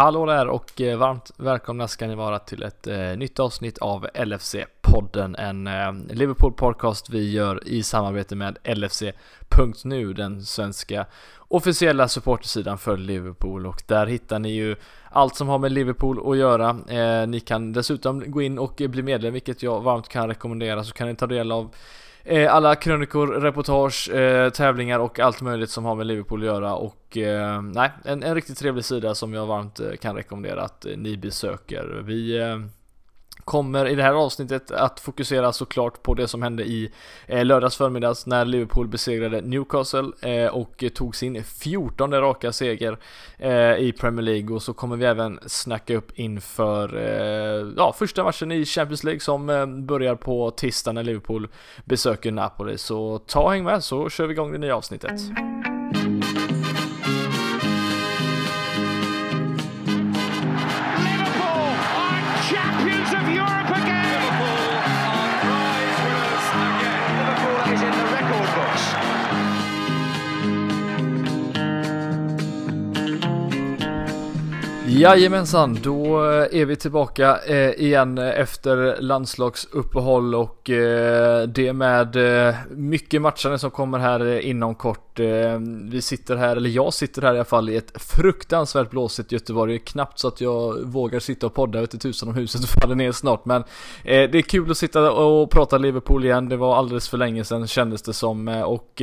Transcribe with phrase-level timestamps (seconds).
[0.00, 4.06] Hallå där och eh, varmt välkomna ska ni vara till ett eh, nytt avsnitt av
[4.14, 11.06] LFC-podden, en eh, Liverpool-podcast vi gör i samarbete med LFC.nu, den svenska
[11.38, 13.66] officiella supportersidan för Liverpool.
[13.66, 14.76] Och där hittar ni ju
[15.10, 16.72] allt som har med Liverpool att göra.
[17.26, 21.08] Ni kan dessutom gå in och bli medlem, vilket jag varmt kan rekommendera, så kan
[21.08, 21.74] ni ta del av
[22.30, 26.74] Eh, alla krönikor, reportage, eh, tävlingar och allt möjligt som har med Liverpool att göra
[26.74, 30.86] och eh, nej, en, en riktigt trevlig sida som jag varmt eh, kan rekommendera att
[30.86, 32.02] eh, ni besöker.
[32.04, 32.58] Vi eh,
[33.50, 36.90] kommer i det här avsnittet att fokusera såklart på det som hände i
[37.26, 42.98] eh, lördags förmiddags när Liverpool besegrade Newcastle eh, och tog sin 14 raka seger
[43.38, 48.24] eh, i Premier League och så kommer vi även snacka upp inför eh, ja, första
[48.24, 51.48] matchen i Champions League som eh, börjar på tisdag när Liverpool
[51.84, 52.78] besöker Napoli.
[52.78, 55.20] Så ta och häng med så kör vi igång det nya avsnittet.
[55.38, 55.79] Mm.
[75.00, 82.16] Jajamensan, då eh, är vi tillbaka eh, igen efter landslagsuppehåll och eh, det med
[82.70, 85.06] mycket matchande som kommer här inom kort.
[85.90, 89.72] Vi sitter här, eller jag sitter här i alla fall i ett fruktansvärt blåsigt Göteborg.
[89.72, 92.94] Det är knappt så att jag vågar sitta och podda ute tusan om huset faller
[92.94, 93.44] ner snart.
[93.44, 93.64] Men
[94.04, 96.48] det är kul att sitta och prata Liverpool igen.
[96.48, 98.48] Det var alldeles för länge sedan kändes det som.
[98.48, 99.02] Och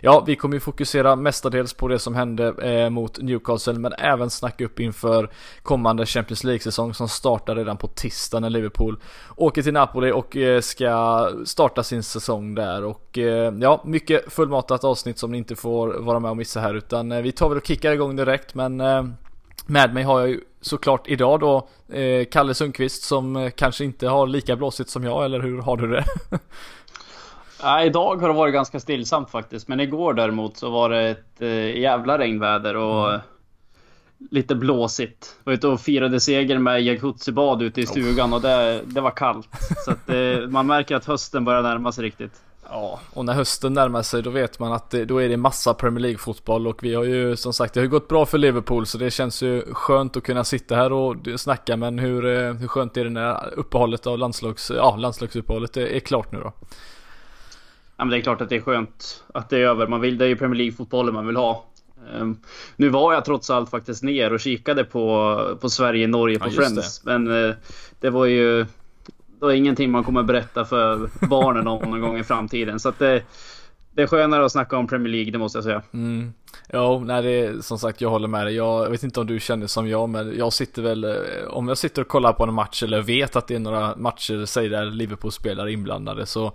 [0.00, 4.64] ja, vi kommer ju fokusera mestadels på det som hände mot Newcastle men även snacka
[4.64, 5.28] upp inför för
[5.62, 8.96] kommande Champions League-säsong som startar redan på tisdag när Liverpool
[9.36, 12.84] åker till Napoli och eh, ska starta sin säsong där.
[12.84, 16.74] Och eh, ja, mycket fullmatat avsnitt som ni inte får vara med och missa här
[16.74, 18.54] utan eh, vi tar väl och kickar igång direkt.
[18.54, 18.76] Men
[19.66, 21.68] med mig har jag ju såklart idag då
[22.30, 26.04] Kalle Sundqvist som kanske inte har lika blåsigt som jag eller hur har du det?
[27.62, 31.40] Ja, idag har det varit ganska stillsamt faktiskt men igår däremot så var det ett
[31.76, 33.20] jävla regnväder och mm
[34.30, 35.36] lite blåsigt.
[35.44, 39.48] Var ute och firade seger med jacuzzi-bad ute i stugan och det, det var kallt.
[39.84, 42.32] Så att det, eh, man märker att hösten börjar närma sig riktigt.
[42.68, 45.74] Ja, och när hösten närmar sig då vet man att det, då är det massa
[45.74, 48.86] Premier League-fotboll och vi har ju som sagt, det har ju gått bra för Liverpool
[48.86, 52.68] så det känns ju skönt att kunna sitta här och snacka men hur, eh, hur
[52.68, 56.52] skönt är det när uppehållet av landslags, ja, landslagsuppehållet är, är klart nu då?
[57.96, 59.86] Ja men det är klart att det är skönt att det är över.
[59.86, 61.64] Man vill, det är ju Premier League-fotbollen man vill ha.
[62.20, 62.38] Um,
[62.76, 66.98] nu var jag trots allt faktiskt ner och kikade på, på Sverige-Norge på ja, Friends.
[66.98, 67.18] Det.
[67.18, 67.54] Men uh,
[68.00, 68.66] det var ju
[69.40, 72.80] det var ingenting man kommer berätta för barnen om någon gång i framtiden.
[72.80, 73.22] Så att det,
[73.94, 75.82] det är skönare att snacka om Premier League, det måste jag säga.
[75.92, 76.32] Mm.
[76.72, 78.54] Jo, nej det är som sagt, jag håller med dig.
[78.54, 81.10] Jag vet inte om du känner som jag, men jag sitter väl, eh,
[81.48, 84.44] om jag sitter och kollar på en match eller vet att det är några matcher,
[84.44, 86.52] säg där Liverpool spelar inblandade, så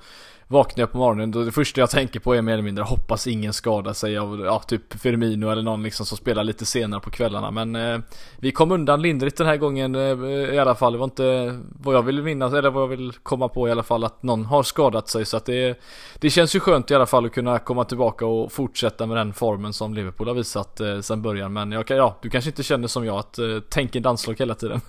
[0.51, 3.27] vaknar jag på morgonen då det första jag tänker på är mer eller mindre hoppas
[3.27, 7.09] ingen skadar sig av ja, typ Firmino eller någon liksom som spelar lite senare på
[7.09, 7.51] kvällarna.
[7.51, 7.99] Men eh,
[8.37, 10.93] vi kom undan lindrigt den här gången eh, i alla fall.
[10.93, 13.83] Det var inte vad jag vill minnas eller vad jag vill komma på i alla
[13.83, 15.79] fall att någon har skadat sig så att det,
[16.19, 19.33] det känns ju skönt i alla fall att kunna komma tillbaka och fortsätta med den
[19.33, 21.53] formen som Liverpool har visat eh, sedan början.
[21.53, 24.81] Men jag, ja, du kanske inte känner som jag att eh, tänker danslag hela tiden.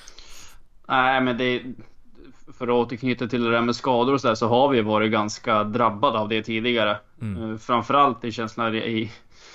[0.88, 1.62] Nej men det
[2.52, 5.64] för att återknyta till det där med skador och sådär så har vi varit ganska
[5.64, 6.98] drabbade av det tidigare.
[7.22, 7.52] Mm.
[7.52, 9.12] Eh, framförallt i känslan i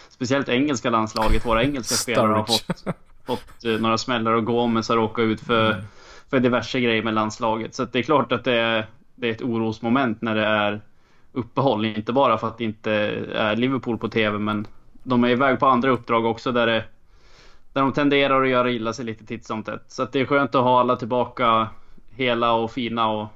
[0.09, 1.45] speciellt engelska landslaget.
[1.45, 2.83] Våra engelska spelare har fått,
[3.25, 5.85] fått eh, några smällar och Gomes har råkat ut för, mm.
[6.29, 7.75] för diverse grejer med landslaget.
[7.75, 8.85] Så det är klart att det är,
[9.15, 10.81] det är ett orosmoment när det är
[11.33, 11.85] uppehåll.
[11.85, 12.91] Inte bara för att det inte
[13.33, 14.67] är Liverpool på TV men
[15.03, 16.83] de är iväg på andra uppdrag också där det
[17.73, 19.83] där de tenderar att göra illa sig lite titt som tätt.
[19.87, 21.69] Så det är skönt att ha alla tillbaka
[22.21, 23.27] hela och fina och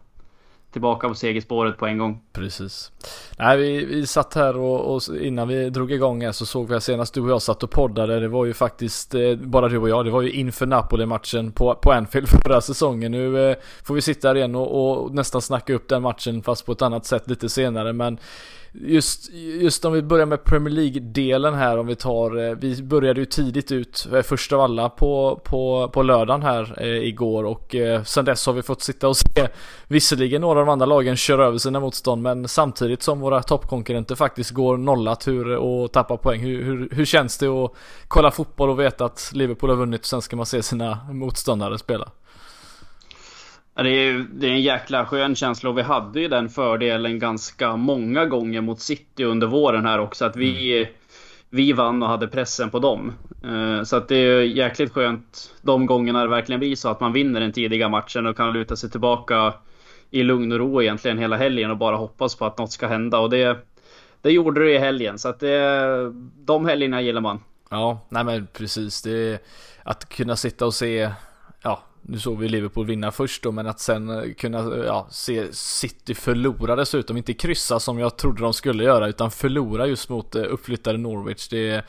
[0.76, 2.22] tillbaka på segerspåret på en gång.
[2.34, 2.92] Precis.
[3.40, 6.82] Nej, vi, vi satt här och, och, innan vi drog igång här så såg vi
[6.82, 8.20] senast du och jag satt och poddade.
[8.20, 10.06] Det var ju faktiskt eh, bara du och jag.
[10.06, 13.12] Det var ju inför Napoli-matchen på, på Anfield förra säsongen.
[13.12, 16.66] Nu eh, får vi sitta här igen och, och nästan snacka upp den matchen fast
[16.66, 17.94] på ett annat sätt lite senare.
[17.94, 18.18] Men
[18.82, 23.20] Just, just om vi börjar med Premier League-delen här om vi tar, eh, vi började
[23.20, 27.76] ju tidigt ut, eh, först av alla på, på, på lördagen här eh, igår och
[27.76, 29.48] eh, sen dess har vi fått sitta och se
[29.88, 34.16] visserligen några av de andra lagen köra över sina motstånd men samtidigt som våra toppkonkurrenter
[34.16, 36.40] faktiskt går nollat hur, och tappar poäng.
[36.40, 37.72] Hur, hur, hur känns det att
[38.08, 41.78] kolla fotboll och veta att Liverpool har vunnit och sen ska man se sina motståndare
[41.78, 42.12] spela?
[43.84, 47.76] Det, är, det är en jäkla skön känsla och vi hade ju den fördelen ganska
[47.76, 50.26] många gånger mot City under våren här också.
[50.26, 50.94] Att vi, mm.
[51.50, 53.14] vi vann och hade pressen på dem.
[53.44, 57.14] Eh, så att det är jäkligt skönt de gångerna det verkligen blir så att man
[57.14, 59.54] vinner den tidiga matchen och kan luta sig tillbaka
[60.12, 63.20] i lugn och ro egentligen hela helgen och bara hoppas på att något ska hända.
[63.20, 63.58] Och det,
[64.22, 66.14] det gjorde det i helgen, så att det,
[66.46, 67.40] de helgerna gillar man.
[67.70, 69.02] Ja, nej men precis.
[69.02, 69.46] Det,
[69.84, 71.12] att kunna sitta och se,
[71.62, 75.08] ja, nu såg vi Liverpool vinna först då, men att sen eh, kunna eh, ja,
[75.12, 80.10] se City förlora dessutom, inte kryssa som jag trodde de skulle göra, utan förlora just
[80.10, 81.48] mot eh, uppflyttade Norwich.
[81.48, 81.86] Det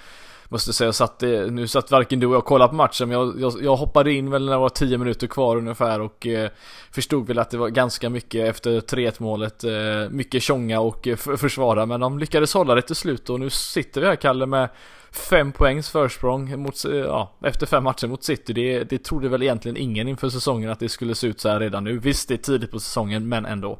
[0.48, 3.18] måste säga, satt det, nu satt varken du och jag och kollade på matchen, men
[3.18, 6.50] jag, jag, jag, hoppade in väl när det var 10 minuter kvar ungefär och eh,
[6.90, 11.86] förstod väl att det var ganska mycket efter 3-1 målet, eh, mycket tjonga och försvara,
[11.86, 14.68] men de lyckades hålla det till slut och nu sitter vi här Kalle med
[15.16, 18.52] fem poängs försprång mot, eh, ja, efter fem matcher mot City.
[18.52, 21.60] Det, det trodde väl egentligen ingen inför säsongen att det skulle se ut så här
[21.60, 21.98] redan nu.
[21.98, 23.78] Visst, det är tidigt på säsongen, men ändå.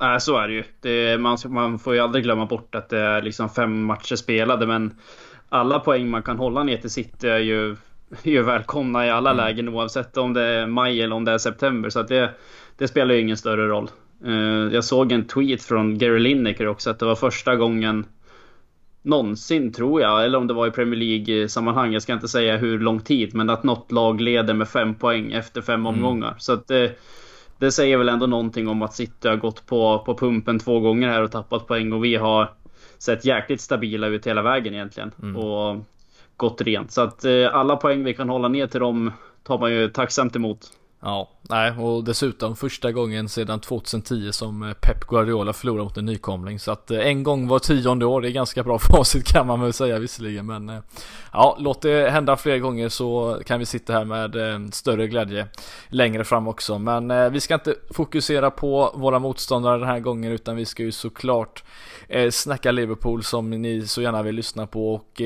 [0.00, 0.64] Nej, så är det ju.
[0.80, 4.66] Det, man, man får ju aldrig glömma bort att det är liksom fem matcher spelade,
[4.66, 4.94] men
[5.48, 7.70] alla poäng man kan hålla ner till City är ju,
[8.22, 9.44] är ju välkomna i alla mm.
[9.44, 11.90] lägen oavsett om det är maj eller om det är september.
[11.90, 12.30] Så att det,
[12.78, 13.90] det spelar ju ingen större roll.
[14.26, 18.06] Uh, jag såg en tweet från Gary Lineker också att det var första gången
[19.06, 22.78] någonsin tror jag, eller om det var i Premier League-sammanhang, jag ska inte säga hur
[22.78, 25.86] lång tid, men att något lag leder med fem poäng efter fem mm.
[25.86, 26.34] omgångar.
[26.38, 26.92] Så att det,
[27.58, 31.08] det säger väl ändå någonting om att City har gått på, på pumpen två gånger
[31.08, 32.50] här och tappat poäng och vi har
[32.98, 35.12] sett jäkligt stabila ut hela vägen egentligen.
[35.22, 35.36] Mm.
[35.36, 35.84] Och
[36.36, 36.92] gått rent.
[36.92, 39.12] Så att eh, alla poäng vi kan hålla ner till dem
[39.42, 40.58] tar man ju tacksamt emot.
[41.06, 46.04] Ja, nej och dessutom första gången sedan 2010 som eh, Pep Guardiola förlorar mot en
[46.06, 46.58] nykomling.
[46.58, 49.60] Så att eh, en gång var tionde år, det är ganska bra facit kan man
[49.60, 50.46] väl säga visserligen.
[50.46, 50.78] Men eh,
[51.32, 55.48] ja, låt det hända fler gånger så kan vi sitta här med större glädje
[55.88, 56.78] längre fram också.
[56.78, 60.92] Men vi ska inte fokusera på våra motståndare den här gången utan vi ska ju
[60.92, 61.64] såklart
[62.30, 65.22] snacka Liverpool som ni så gärna vill lyssna på och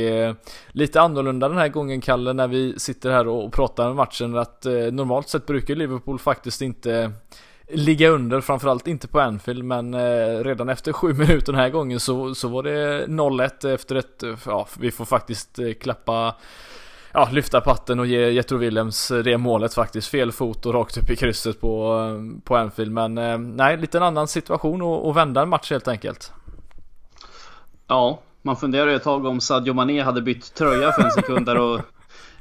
[0.69, 4.65] lite annorlunda den här gången Kalle när vi sitter här och, pratar om matchen att
[4.93, 7.12] normalt sett brukar Liverpool faktiskt inte
[7.69, 12.00] ligga under, framförallt inte på Anfield, men eh, redan efter sju minuter den här gången
[12.00, 16.34] så, så var det 0-1 efter ett, ja, vi får faktiskt eh, klappa
[17.12, 20.08] ja, lyfta patten och ge Jetro Willems eh, det målet faktiskt.
[20.08, 22.93] Fel fot och rakt upp i krysset på, eh, på Anfield.
[22.93, 26.32] Men eh, nej, lite en annan situation och, och vända en match helt enkelt.
[27.87, 31.46] Ja, man funderar ju ett tag om Sadio Mané hade bytt tröja för en sekund
[31.46, 31.81] där och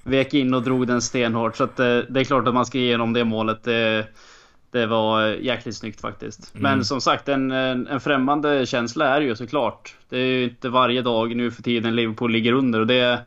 [0.03, 1.55] vek in och drog den stenhårt.
[1.55, 3.63] Så att det, eh, det är klart att man ska ge igenom det målet.
[3.63, 4.07] Det,
[4.71, 6.55] det var jäkligt snyggt faktiskt.
[6.55, 6.63] Mm.
[6.63, 9.95] Men som sagt, en, en främmande känsla är ju såklart.
[10.09, 13.19] Det är ju inte varje dag nu för tiden Liverpool ligger under och det,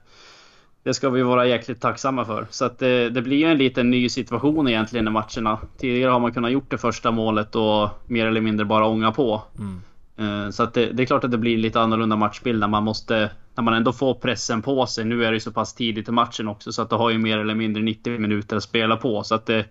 [0.82, 2.46] det ska vi vara jäkligt tacksamma för.
[2.50, 5.58] Så att det, det blir ju en liten ny situation egentligen i matcherna.
[5.78, 9.42] Tidigare har man kunnat gjort det första målet och mer eller mindre bara ånga på.
[9.58, 9.80] Mm.
[10.16, 12.84] Eh, så att det, det, är klart att det blir lite annorlunda matchbild när man
[12.84, 15.04] måste när man ändå får pressen på sig.
[15.04, 17.18] Nu är det ju så pass tidigt i matchen också så att det har ju
[17.18, 19.22] mer eller mindre 90 minuter att spela på.
[19.24, 19.64] Så att det,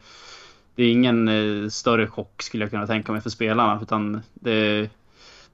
[0.76, 3.80] det är ingen eh, större chock skulle jag kunna tänka mig för spelarna.
[3.82, 4.90] Utan det,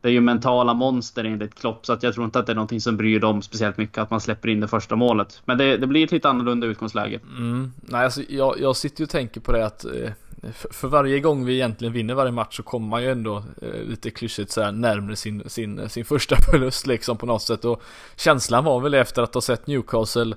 [0.02, 2.56] det är ju mentala monster enligt Klopp så att jag tror inte att det är
[2.56, 5.42] någonting som bryr dem speciellt mycket att man släpper in det första målet.
[5.46, 7.20] Men det, det blir ett lite annorlunda utgångsläge.
[7.38, 7.72] Mm.
[7.82, 10.12] Nej, alltså, jag, jag sitter ju och tänker på det att eh
[10.54, 14.10] för varje gång vi egentligen vinner varje match så kommer man ju ändå eh, lite
[14.10, 17.66] klyschigt så här närmre sin, sin, sin första förlust liksom på något sätt.
[17.66, 17.82] Och
[18.16, 20.36] känslan var väl efter att ha sett Newcastle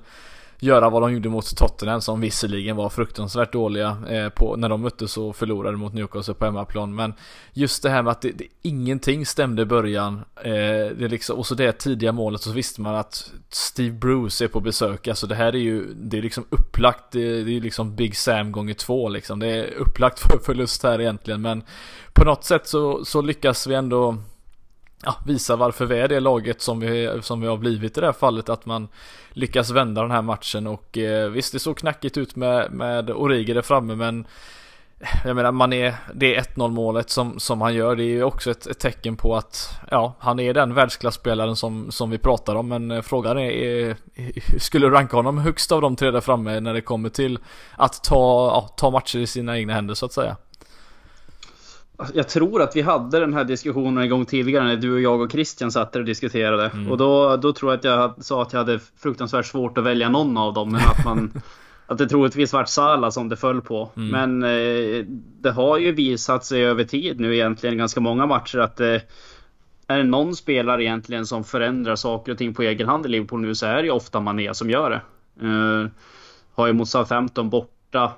[0.63, 4.81] göra vad de gjorde mot Tottenham som visserligen var fruktansvärt dåliga eh, på, när de
[4.81, 6.95] möttes och förlorade mot Newcastle på hemmaplan.
[6.95, 7.13] Men
[7.53, 10.21] just det här med att det, det, ingenting stämde i början.
[10.35, 10.51] Eh,
[10.97, 14.59] det liksom, och så det tidiga målet så visste man att Steve Bruce är på
[14.59, 15.07] besök.
[15.07, 18.51] Alltså det här är ju, det är liksom upplagt, det, det är liksom Big Sam
[18.51, 19.39] gånger två liksom.
[19.39, 21.41] Det är upplagt för förlust här egentligen.
[21.41, 21.63] Men
[22.13, 24.17] på något sätt så, så lyckas vi ändå
[25.03, 28.05] ja, visa varför vi är det laget som vi, som vi har blivit i det
[28.05, 28.49] här fallet.
[28.49, 28.87] Att man
[29.29, 33.53] lyckas vända den här matchen och eh, visst det såg knackigt ut med, med Origi
[33.53, 34.25] där framme men
[34.99, 37.95] eh, jag menar man är, det är 1-0 målet som, som han gör.
[37.95, 41.91] Det är ju också ett, ett, tecken på att ja, han är den världsklasspelaren som,
[41.91, 42.67] som vi pratar om.
[42.67, 44.27] Men eh, frågan är, är, eh,
[44.59, 47.39] skulle du ranka honom högst av de tre där framme när det kommer till
[47.77, 50.37] att ta, ja, ta matcher i sina egna händer så att säga?
[52.13, 55.21] Jag tror att vi hade den här diskussionen en gång tidigare när du och jag
[55.21, 56.67] och Christian satt där och diskuterade.
[56.73, 56.91] Mm.
[56.91, 60.09] Och då, då tror jag att jag sa att jag hade fruktansvärt svårt att välja
[60.09, 60.71] någon av dem.
[60.71, 61.31] Men att man...
[61.91, 63.89] att det troligtvis vart Sala som det föll på.
[63.95, 64.09] Mm.
[64.09, 65.05] Men eh,
[65.41, 68.97] det har ju visat sig över tid nu egentligen ganska många matcher att eh,
[69.87, 73.41] är det någon spelare egentligen som förändrar saker och ting på egen hand i Liverpool
[73.41, 75.01] nu så är det ju ofta Mané som gör det.
[75.47, 75.89] Eh,
[76.55, 78.11] har ju mot Southampton borta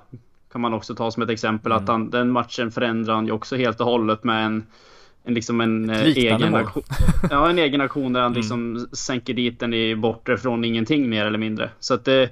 [0.54, 1.72] kan man också ta som ett exempel.
[1.72, 1.82] Mm.
[1.82, 4.66] Att han, den matchen förändrar han ju också helt och hållet med en,
[5.24, 6.82] en, liksom en eh, egen aktion.
[7.30, 8.36] Ja, en egen aktion där han mm.
[8.36, 11.70] liksom sänker dit den i bortre från ingenting mer eller mindre.
[11.80, 12.30] Så att det,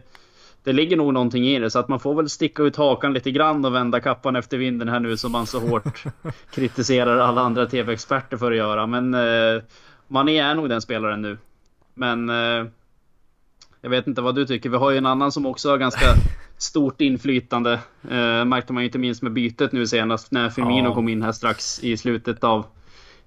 [0.65, 1.71] det ligger nog någonting i det.
[1.71, 4.89] Så att man får väl sticka ut hakan lite grann och vända kappan efter vinden
[4.89, 6.05] här nu som man så hårt
[6.55, 8.87] kritiserar alla andra TV-experter för att göra.
[8.87, 9.63] Men eh,
[10.09, 11.39] Mané är nog den spelaren nu.
[11.95, 12.67] Men eh,
[13.81, 14.71] jag vet inte vad du tycker.
[14.71, 16.07] Vi har ju en annan som också har ganska
[16.63, 17.73] stort inflytande.
[18.11, 20.95] Eh, märkte man ju inte minst med bytet nu senast när Firmino ja.
[20.95, 22.67] kom in här strax i slutet av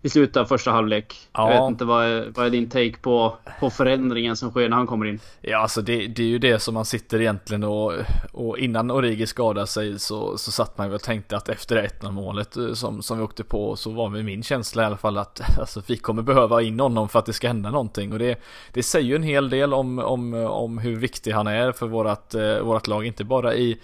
[0.06, 1.16] i slutet av första halvlek.
[1.34, 1.54] Ja.
[1.54, 4.78] Jag vet inte, vad är, vad är din take på, på förändringen som sker när
[4.78, 5.20] han kommer in?
[5.42, 7.94] Ja, alltså det, det är ju det som man sitter egentligen och,
[8.32, 12.12] och innan Origi skadade sig så, så satt man ju och tänkte att efter 1-0
[12.12, 15.42] målet eh, som, som vi åkte på så var min känsla i alla fall att
[15.60, 18.40] alltså, vi kommer behöva in honom för att det ska hända någonting och det,
[18.74, 22.36] det säger ju en hel del om, om, om hur viktig han är för vårat,
[22.36, 23.80] eh, vårat lag, inte bara i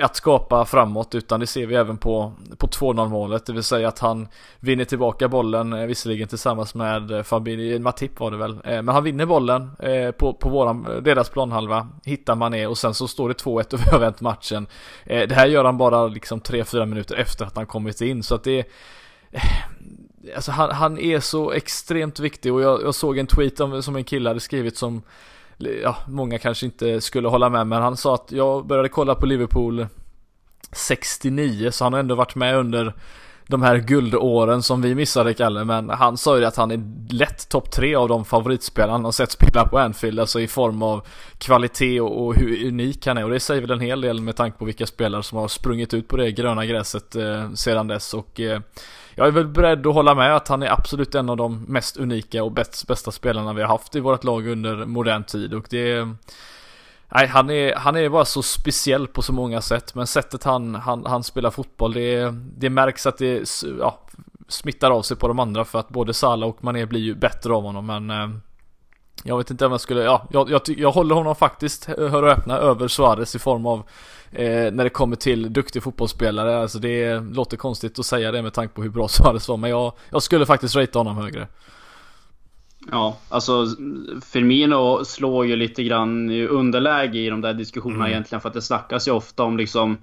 [0.00, 3.46] att skapa framåt utan det ser vi även på, på 2-0 målet.
[3.46, 4.28] Det vill säga att han
[4.60, 8.60] vinner tillbaka bollen eh, visserligen tillsammans med eh, Fabini, eh, Matip var det väl.
[8.64, 9.70] Men han vinner bollen
[10.18, 13.90] på, på våran, deras planhalva, hittar Mané och sen så står det 2-1 och vi
[13.90, 14.66] har vänt matchen.
[15.04, 18.44] Det här gör han bara liksom 3-4 minuter efter att han kommit in så att
[18.44, 18.66] det
[20.34, 23.96] Alltså han, han är så extremt viktig och jag, jag såg en tweet om, som
[23.96, 25.02] en kille hade skrivit som
[25.82, 29.26] ja, många kanske inte skulle hålla med men han sa att jag började kolla på
[29.26, 29.86] Liverpool
[30.72, 32.94] 69 så han har ändå varit med under
[33.52, 37.48] de här guldåren som vi missade Kalle men han sa ju att han är lätt
[37.48, 41.06] topp tre av de favoritspelarna han har sett spela på Anfield alltså i form av
[41.38, 43.24] kvalitet och, och, hur unik han är.
[43.24, 45.94] Och det säger väl en hel del med tanke på vilka spelare som har sprungit
[45.94, 48.14] ut på det gröna gräset eh, sedan dess.
[48.14, 48.60] Och eh,
[49.14, 51.96] jag är väl beredd att hålla med att han är absolut en av de mest
[51.96, 55.54] unika och bäst, bästa spelarna vi har haft i vårt lag under modern tid.
[55.54, 56.08] Och det
[57.14, 60.74] Nej, han är, han är bara så speciell på så många sätt, men sättet han,
[60.74, 63.98] han, han spelar fotboll, det, det märks att det ja,
[64.48, 67.52] smittar av sig på de andra för att både Salah och Mané blir ju bättre
[67.52, 68.28] av honom, men eh,
[69.24, 72.30] jag vet inte om jag skulle, ja, jag, jag, jag håller honom faktiskt, hör och
[72.30, 73.78] öppna, över Suarez i form av
[74.30, 76.62] eh, när det kommer till duktig fotbollsspelare.
[76.62, 79.70] Alltså det låter konstigt att säga det med tanke på hur bra Suarez var, men
[79.70, 81.48] jag, jag skulle faktiskt ratea honom högre.
[82.90, 83.66] Ja, alltså
[84.32, 88.12] Firmino slår ju lite grann i underläge i de där diskussionerna mm.
[88.12, 89.96] egentligen för att det snackas ju ofta om liksom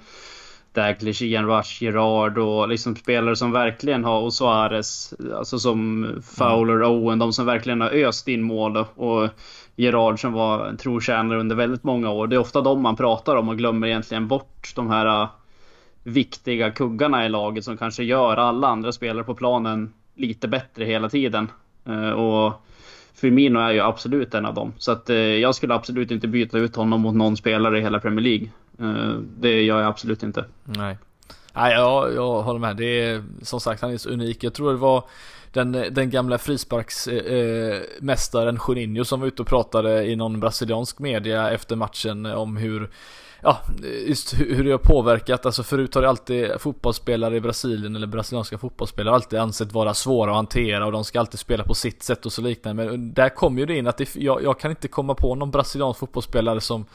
[0.74, 6.08] Daglish, Ian Rush, Gerard och liksom spelare som verkligen har, och Suarez, alltså som
[6.38, 6.92] Fowler, mm.
[6.92, 9.30] Owen, de som verkligen har öst in mål och
[9.76, 12.28] Gerard som var en trotjänare under väldigt många år.
[12.28, 15.30] Det är ofta de man pratar om och glömmer egentligen bort de här äh,
[16.04, 21.10] viktiga kuggarna i laget som kanske gör alla andra spelare på planen lite bättre hela
[21.10, 21.52] tiden.
[21.86, 22.66] Äh, och
[23.14, 24.74] Firmino är ju absolut en av dem.
[24.78, 28.00] Så att eh, jag skulle absolut inte byta ut honom mot någon spelare i hela
[28.00, 28.50] Premier League.
[28.80, 30.46] Eh, det gör jag absolut inte.
[30.64, 30.98] Nej.
[31.54, 32.78] Nej, jag, jag håller med.
[32.78, 34.44] Det är som sagt, han är så unik.
[34.44, 35.04] Jag tror det var
[35.54, 41.00] den, den gamla frisparksmästaren eh, eh Juninho som var ute och pratade i någon brasiliansk
[41.00, 42.90] media efter matchen om hur
[43.42, 43.62] Ja,
[44.08, 45.46] just hur det har påverkat.
[45.46, 50.32] Alltså förut har det alltid fotbollsspelare i Brasilien eller brasilianska fotbollsspelare alltid ansett vara svåra
[50.32, 52.86] att hantera och de ska alltid spela på sitt sätt och så liknande.
[52.86, 55.52] Men där kommer ju det in att det, jag, jag kan inte komma på någon
[55.52, 56.86] brasiliansk fotbollsspelare som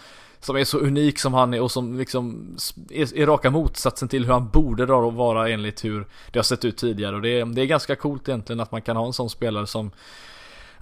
[0.40, 2.56] som är så unik som han är och som liksom
[2.90, 6.76] är, är raka motsatsen till hur han borde vara enligt hur det har sett ut
[6.76, 9.30] tidigare och det är, det är ganska coolt egentligen att man kan ha en sån
[9.30, 9.90] spelare som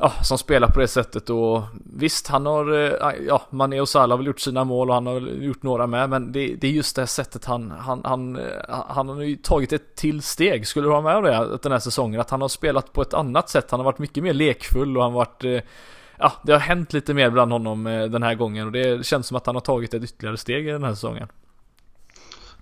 [0.04, 1.62] Ja, som spelar på det sättet och
[1.94, 5.06] visst han har, eh, ja, Mané och Salah har väl gjort sina mål och han
[5.06, 8.36] har gjort några med men det, det är just det här sättet han, han, han,
[8.36, 10.66] eh, han har ju tagit ett till steg.
[10.66, 12.20] Skulle du ha med det den här säsongen?
[12.20, 13.70] Att han har spelat på ett annat sätt.
[13.70, 15.60] Han har varit mycket mer lekfull och han har varit eh,
[16.18, 19.36] ja, det har hänt lite mer bland honom den här gången och det känns som
[19.36, 21.28] att han har tagit ett ytterligare steg i den här säsongen.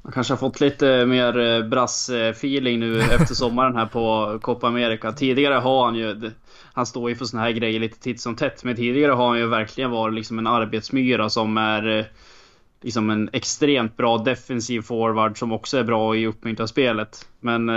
[0.02, 5.12] Man kanske har fått lite mer eh, brass-feeling nu efter sommaren här på Copa America.
[5.12, 6.30] Tidigare har han ju,
[6.72, 9.38] han står ju för såna här grejer lite titt som tätt, men tidigare har han
[9.38, 12.04] ju verkligen varit liksom en arbetsmyra som är eh,
[12.82, 17.28] liksom en extremt bra defensiv forward som också är bra i uppbyggnaden av spelet.
[17.40, 17.68] Men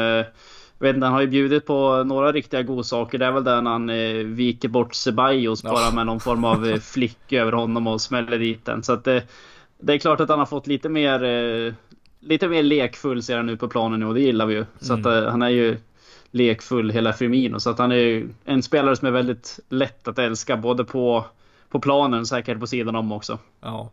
[0.83, 3.17] jag vet inte, han har ju bjudit på några riktiga godsaker.
[3.17, 6.79] Det är väl där han eh, viker bort Ceballos bara med någon form av eh,
[6.79, 8.83] flick över honom och smäller dit den.
[8.83, 9.23] Så att det,
[9.79, 11.73] det är klart att han har fått lite mer eh,
[12.25, 14.65] Lite mer lekfull ser han ut på planen nu och det gillar vi ju.
[14.79, 15.05] Så mm.
[15.05, 15.77] att eh, han är ju
[16.31, 17.59] lekfull hela Firmino.
[17.59, 21.25] Så att han är ju en spelare som är väldigt lätt att älska både på
[21.73, 23.37] på planen, säkert på sidan om också.
[23.61, 23.89] Ja.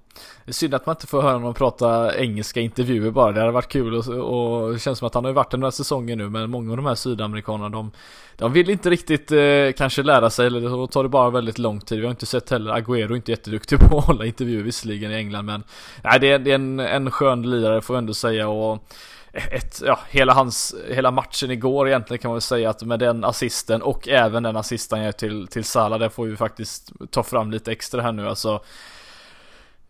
[0.49, 3.33] Synd att man inte får höra honom prata engelska intervjuer bara.
[3.33, 5.71] Det hade varit kul och, och det känns som att han har varit den här
[5.71, 7.91] säsongen nu men många av de här sydamerikanerna de,
[8.37, 11.81] de vill inte riktigt eh, kanske lära sig eller då tar det bara väldigt lång
[11.81, 11.99] tid.
[11.99, 15.47] Vi har inte sett heller Agüero inte jätteduktig på att hålla intervjuer visserligen i England
[15.47, 15.63] men
[16.05, 18.85] nej det är, det är en, en skön lirare får jag ändå säga och
[19.33, 23.25] ett, ja, hela hans, hela matchen igår egentligen kan man väl säga att med den
[23.25, 27.23] assisten och även den assisten jag gör till, till Salah, den får vi faktiskt ta
[27.23, 28.63] fram lite extra här nu alltså.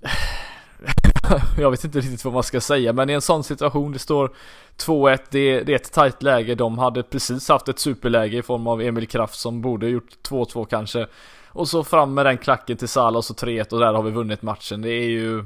[1.59, 4.31] jag vet inte riktigt vad man ska säga, men i en sån situation, det står
[4.79, 6.55] 2-1, det, det, är ett tajt läge.
[6.55, 10.65] De hade precis haft ett superläge i form av Emil Kraft som borde gjort 2-2
[10.65, 11.07] kanske.
[11.49, 14.11] Och så fram med den klacken till Salah och så 3-1 och där har vi
[14.11, 14.83] vunnit matchen.
[14.83, 15.45] Det är ju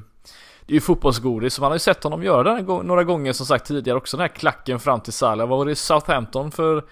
[0.66, 3.66] det är ju fotbollsgodis, man har ju sett honom göra det några gånger som sagt
[3.66, 5.48] tidigare också, den här klacken fram till Salah.
[5.48, 6.84] Vad var det Southampton för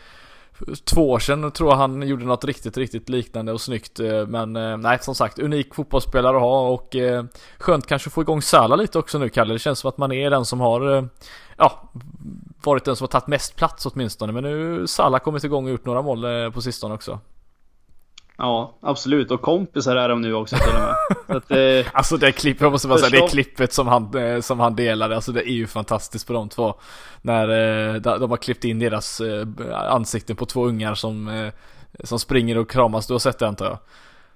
[0.85, 4.00] två år sedan tror jag han gjorde något riktigt, riktigt liknande och snyggt.
[4.00, 7.25] Eh, men eh, nej, som sagt, unik fotbollsspelare att ha och eh,
[7.59, 9.52] skönt kanske få igång Salah lite också nu, Kalle.
[9.52, 11.09] Det känns som att man är den som har,
[11.57, 11.91] ja,
[12.64, 14.33] varit den som har tagit mest plats åtminstone.
[14.33, 17.21] Men nu Salah kommit igång och gjort några mål på sistone också.
[18.43, 19.31] Ja, absolut.
[19.31, 20.95] Och kompisar är de nu också till och med.
[21.27, 24.41] Så att, eh, alltså det klippet, jag måste bara säga, det klippet som han, eh,
[24.41, 26.75] som han delade, alltså det är ju fantastiskt på de två.
[27.23, 29.47] När eh, de har klippt in deras eh,
[29.93, 31.53] ansikten på två ungar som, eh,
[32.05, 33.07] som springer och kramas.
[33.07, 33.79] Du har sett det antar jag?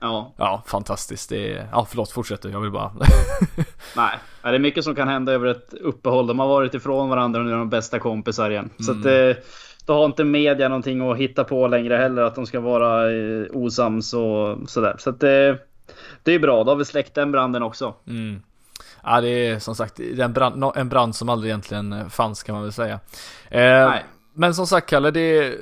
[0.00, 0.34] Ja.
[0.36, 1.28] Ja, fantastiskt.
[1.28, 2.92] Det är, ja, förlåt, fortsätt jag vill bara.
[3.96, 6.26] Nej, det är mycket som kan hända över ett uppehåll.
[6.26, 8.70] De har varit ifrån varandra och nu är de bästa kompisar igen.
[8.78, 8.84] Mm.
[8.84, 9.42] Så att, eh,
[9.86, 13.46] då har inte media någonting att hitta på längre heller, att de ska vara eh,
[13.52, 14.96] osams och sådär.
[14.98, 15.58] Så att det,
[16.22, 17.94] det är bra, då har vi släckt den branden också.
[18.06, 18.42] Mm.
[19.04, 22.62] Ja, det är som sagt en brand, en brand som aldrig egentligen fanns kan man
[22.62, 23.00] väl säga.
[23.50, 23.94] Eh.
[24.38, 25.54] Men som sagt Kalle, det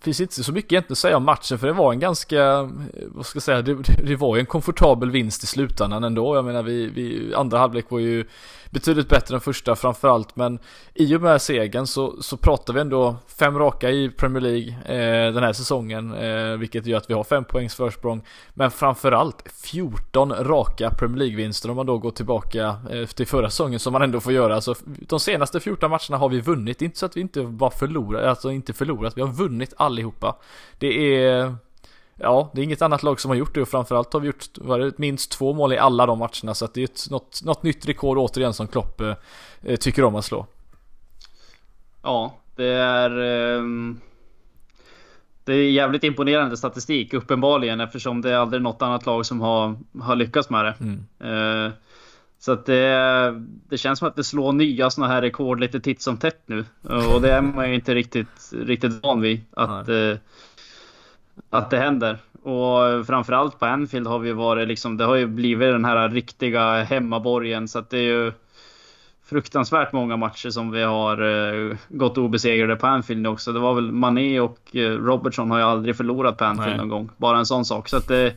[0.00, 2.70] finns inte så mycket egentligen att säga om matchen för det var en ganska,
[3.08, 3.74] vad ska jag säga, det,
[4.04, 6.36] det var ju en komfortabel vinst i slutändan ändå.
[6.36, 8.24] Jag menar vi, vi andra halvlek var ju
[8.72, 10.58] betydligt bättre än första framförallt men
[10.94, 15.34] i och med segern så, så pratar vi ändå fem raka i Premier League eh,
[15.34, 18.22] den här säsongen eh, vilket gör att vi har fem poängs försprång
[18.54, 23.80] men framförallt 14 raka Premier League-vinster om man då går tillbaka eh, till förra säsongen
[23.80, 24.54] som man ändå får göra.
[24.54, 28.24] Alltså, de senaste 14 matcherna har vi vunnit, inte så att vi inte bara förlorat,
[28.24, 30.36] alltså inte förlorat, vi har vunnit allihopa.
[30.78, 31.56] Det är
[32.16, 34.44] Ja, det är inget annat lag som har gjort det och framförallt har vi gjort
[34.54, 37.62] det, minst två mål i alla de matcherna så att det är ett, något, något
[37.62, 40.46] nytt rekord återigen som Klopp eh, tycker om att slå.
[42.02, 43.10] Ja, det är...
[43.56, 43.62] Eh,
[45.44, 49.76] det är jävligt imponerande statistik uppenbarligen eftersom det är aldrig något annat lag som har,
[50.00, 50.74] har lyckats med det.
[50.80, 51.66] Mm.
[51.66, 51.72] Eh,
[52.38, 56.02] så att det, det känns som att det slår nya sådana här rekord lite titt
[56.02, 56.64] som tätt nu.
[57.14, 59.40] Och det är man ju inte riktigt, riktigt van vid.
[59.50, 60.14] Att, eh,
[61.52, 62.18] att det händer.
[62.42, 66.82] Och framförallt på Anfield har vi varit liksom, det har ju blivit den här riktiga
[66.82, 68.32] hemmaborgen så att det är ju
[69.24, 73.52] fruktansvärt många matcher som vi har uh, gått obesegrade på Anfield också.
[73.52, 76.78] Det var väl Mané och uh, Robertson har ju aldrig förlorat på Anfield Nej.
[76.78, 77.10] någon gång.
[77.16, 77.88] Bara en sån sak.
[77.88, 78.34] Så att det,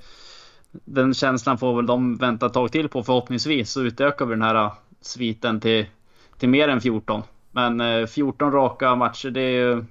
[0.71, 3.71] den känslan får väl de vänta ett tag till på förhoppningsvis.
[3.71, 5.85] Så utökar vi den här sviten till,
[6.37, 7.21] till mer än 14.
[7.51, 9.85] Men uh, eh, 14 raka matcher, det är ju...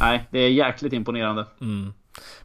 [0.00, 1.46] Nej, det är jäkligt imponerande.
[1.60, 1.92] Mm.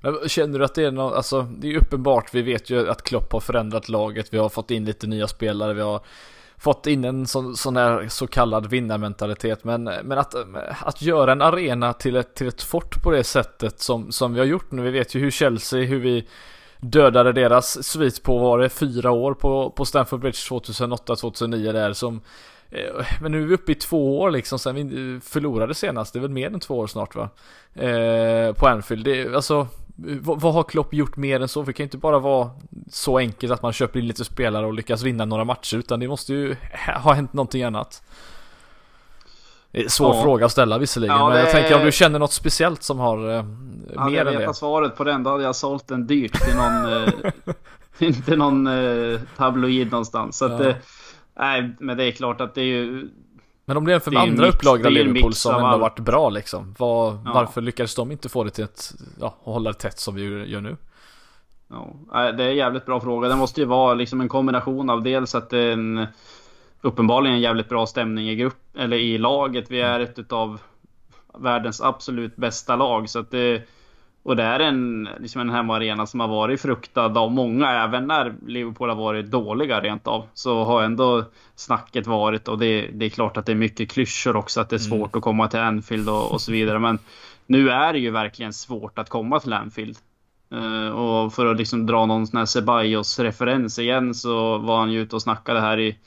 [0.01, 3.01] Men känner du att det är något, alltså det är uppenbart, vi vet ju att
[3.01, 6.01] Klopp har förändrat laget, vi har fått in lite nya spelare, vi har
[6.57, 9.63] fått in en sån, sån här så kallad vinnarmentalitet.
[9.63, 10.35] Men, men att,
[10.81, 14.39] att göra en arena till ett, till ett fort på det sättet som, som vi
[14.39, 14.81] har gjort nu.
[14.81, 16.27] Vi vet ju hur Chelsea, hur vi
[16.79, 22.21] dödade deras svit på, var det fyra år på, på Stamford Bridge 2008-2009 där som
[23.21, 26.13] men nu är vi uppe i två år liksom sen vi förlorade senast.
[26.13, 27.29] Det är väl mer än två år snart va?
[27.75, 29.05] Eh, på Anfield.
[29.05, 31.63] Det, alltså, vad, vad, har Klopp gjort mer än så?
[31.63, 32.49] För det kan ju inte bara vara
[32.89, 35.77] så enkelt att man köper in lite spelare och lyckas vinna några matcher.
[35.77, 36.55] Utan det måste ju
[37.03, 38.03] ha hänt någonting annat.
[39.87, 40.23] Svår ja.
[40.23, 43.29] fråga att ställa visserligen, ja, men jag tänker om du känner något speciellt som har
[43.29, 43.45] eh,
[43.93, 44.43] ja, mer än det.
[44.43, 47.13] jag svaret på den, då hade jag sålt den dyrt till någon, eh,
[48.07, 50.37] inte någon eh, tabloid någonstans.
[50.37, 50.75] Så att, eh,
[51.35, 53.09] Nej, men det är klart att det är ju...
[53.65, 55.79] Men om det jämför med andra upplagor av Liverpool som ändå all...
[55.79, 56.75] varit bra liksom.
[56.79, 57.31] Var, ja.
[57.33, 60.61] Varför lyckades de inte få det till ett, ja, hålla det tätt som vi gör
[60.61, 60.77] nu?
[62.11, 63.29] Ja, det är en jävligt bra fråga.
[63.29, 66.07] Det måste ju vara liksom en kombination av dels att det är en
[66.81, 69.71] uppenbarligen en jävligt bra stämning i grupp, eller i laget.
[69.71, 70.59] Vi är ett av
[71.37, 73.09] världens absolut bästa lag.
[73.09, 73.67] Så att det,
[74.23, 78.33] och det är en, liksom en hemmaarena som har varit fruktad av många, även när
[78.47, 80.27] Liverpool har varit dåliga rent av.
[80.33, 84.35] Så har ändå snacket varit, och det, det är klart att det är mycket klyschor
[84.35, 85.17] också, att det är svårt mm.
[85.17, 86.79] att komma till Anfield och, och, så vidare.
[86.79, 86.99] Men
[87.45, 89.97] nu är det ju verkligen svårt att komma till Anfield.
[90.53, 94.91] Uh, och för att liksom dra någon sån här Ceballos referens igen så var han
[94.91, 95.97] ju ute och snackade här i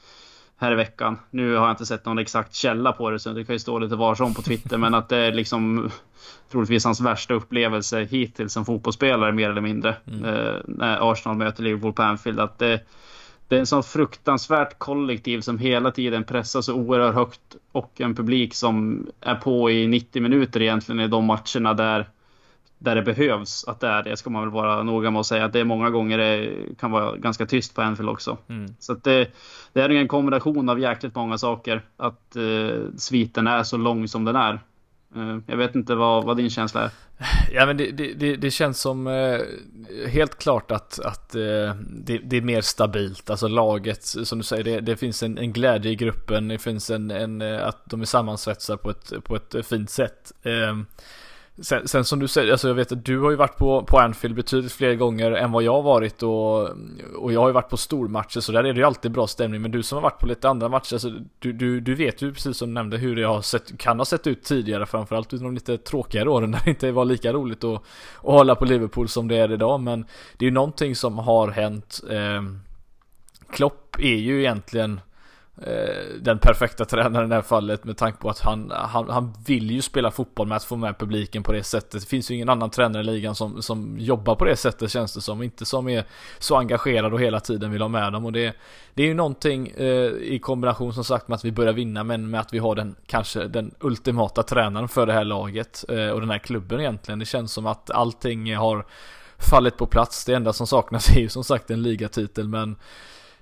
[0.59, 1.19] här i veckan.
[1.31, 3.79] Nu har jag inte sett någon exakt källa på det så det kan ju stå
[3.79, 5.91] lite var som på Twitter men att det är liksom
[6.51, 9.97] troligtvis hans värsta upplevelse hittills som fotbollsspelare mer eller mindre.
[10.07, 10.25] Mm.
[10.25, 12.41] Eh, när Arsenal möter Liverpool på Anfield.
[12.41, 12.81] Att det,
[13.49, 18.15] det är en sån fruktansvärt kollektiv som hela tiden pressar så oerhört högt och en
[18.15, 22.09] publik som är på i 90 minuter egentligen i de matcherna där
[22.79, 25.45] där det behövs att det är det ska man väl vara noga med att säga
[25.45, 28.39] att det är många gånger det kan vara ganska tyst på Anfield också.
[28.49, 28.75] Mm.
[28.79, 29.31] Så det,
[29.73, 34.25] det är en kombination av jäkligt många saker att eh, sviten är så lång som
[34.25, 34.61] den är.
[35.17, 36.91] Eh, jag vet inte vad, vad din känsla är.
[37.53, 39.41] Ja men det, det, det känns som eh,
[40.09, 43.31] helt klart att, att eh, det, är mer stabilt.
[43.31, 46.49] Alltså laget, som du säger, det, det finns en, en, glädje i gruppen.
[46.49, 50.33] Det finns en, en att de är sammansvetsade på ett, på ett fint sätt.
[51.59, 53.99] Sen, sen, som du säger, alltså jag vet att du har ju varit på, på
[53.99, 56.69] Anfield betydligt fler gånger än vad jag har varit och,
[57.17, 59.63] och jag har ju varit på stormatcher så där är det ju alltid bra stämning.
[59.63, 62.33] Men du som har varit på lite andra matcher, alltså, du, du, du vet ju
[62.33, 65.45] precis som du nämnde hur det har sett, kan ha sett ut tidigare framförallt under
[65.45, 67.83] de lite tråkigare åren när det inte var lika roligt att, att
[68.23, 69.81] hålla på Liverpool som det är idag.
[69.81, 72.43] Men det är ju någonting som har hänt eh,
[73.53, 75.01] Klopp är ju egentligen
[75.63, 79.35] Eh, den perfekta tränaren i det här fallet med tanke på att han, han, han
[79.47, 82.01] vill ju spela fotboll med att få med publiken på det sättet.
[82.01, 85.15] Det finns ju ingen annan tränare i ligan som, som jobbar på det sättet känns
[85.15, 85.43] det som.
[85.43, 86.05] Inte som är
[86.39, 88.25] så engagerad och hela tiden vill ha med dem.
[88.25, 88.57] Och det,
[88.95, 92.31] det är ju någonting eh, i kombination som sagt med att vi börjar vinna men
[92.31, 96.21] med att vi har den kanske den ultimata tränaren för det här laget eh, och
[96.21, 97.19] den här klubben egentligen.
[97.19, 98.87] Det känns som att allting har
[99.39, 100.25] fallit på plats.
[100.25, 102.77] Det enda som saknas är ju som sagt en ligatitel men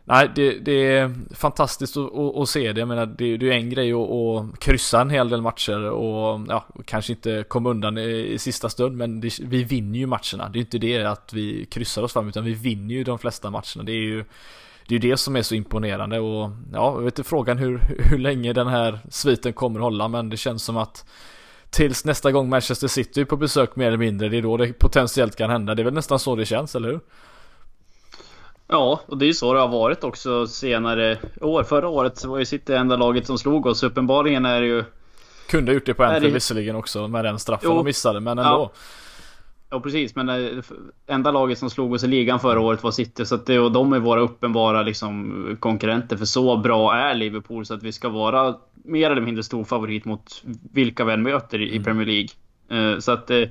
[0.06, 2.80] Nej, det, det, är fantastiskt att, att, att, se det.
[2.80, 6.40] Jag menar, det, det är en grej att, att kryssa en hel del matcher och
[6.48, 10.48] ja, kanske inte komma undan i, i sista stund, men det, vi vinner ju matcherna.
[10.48, 13.50] Det är inte det att vi kryssar oss fram, utan vi vinner ju de flesta
[13.50, 13.82] matcherna.
[13.84, 14.24] Det är ju
[14.88, 18.18] det, är det som är så imponerande och ja, jag vet inte frågan hur, hur
[18.18, 21.04] länge den här sviten kommer hålla, men det känns som att
[21.70, 24.72] tills nästa gång Manchester City är på besök mer eller mindre, det är då det
[24.72, 25.74] potentiellt kan hända.
[25.74, 27.00] Det är väl nästan så det känns, eller hur?
[28.68, 31.62] Ja, och det är ju så det har varit också senare år.
[31.62, 33.82] Förra året var ju City det enda laget som slog oss.
[33.82, 34.84] Uppenbarligen är det ju...
[35.50, 36.34] Kunde gjort det på Anfield det...
[36.34, 37.76] visserligen också med den straffen jo.
[37.76, 38.50] de missade, men ändå.
[38.50, 38.72] Ja.
[39.70, 40.14] ja, precis.
[40.14, 40.62] Men det eh,
[41.06, 43.26] enda laget som slog oss i ligan förra året var City.
[43.26, 46.16] Så att det, och de är våra uppenbara liksom, konkurrenter.
[46.16, 50.04] För så bra är Liverpool så att vi ska vara mer eller mindre stor favorit
[50.04, 51.84] mot vilka vi än möter i, mm.
[51.84, 52.28] Premier League.
[52.72, 53.48] Uh, så att uh,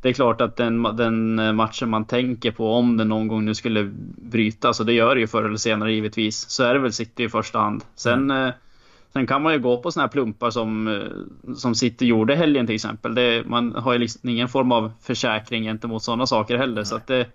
[0.00, 3.54] det är klart att den, den, matchen man tänker på om den någon gång nu
[3.54, 3.84] skulle
[4.30, 7.24] brytas, och det gör det ju förr eller senare givetvis, så är det väl City
[7.24, 7.84] i första hand.
[7.94, 8.52] Sen, mm.
[9.12, 12.66] sen kan man ju gå på såna här plumpar som, eh, som City gjorde helgen
[12.66, 13.14] till exempel.
[13.14, 16.84] Det, man har ju liksom ingen form av försäkring gentemot sådana saker heller.
[16.84, 17.26] Så att det,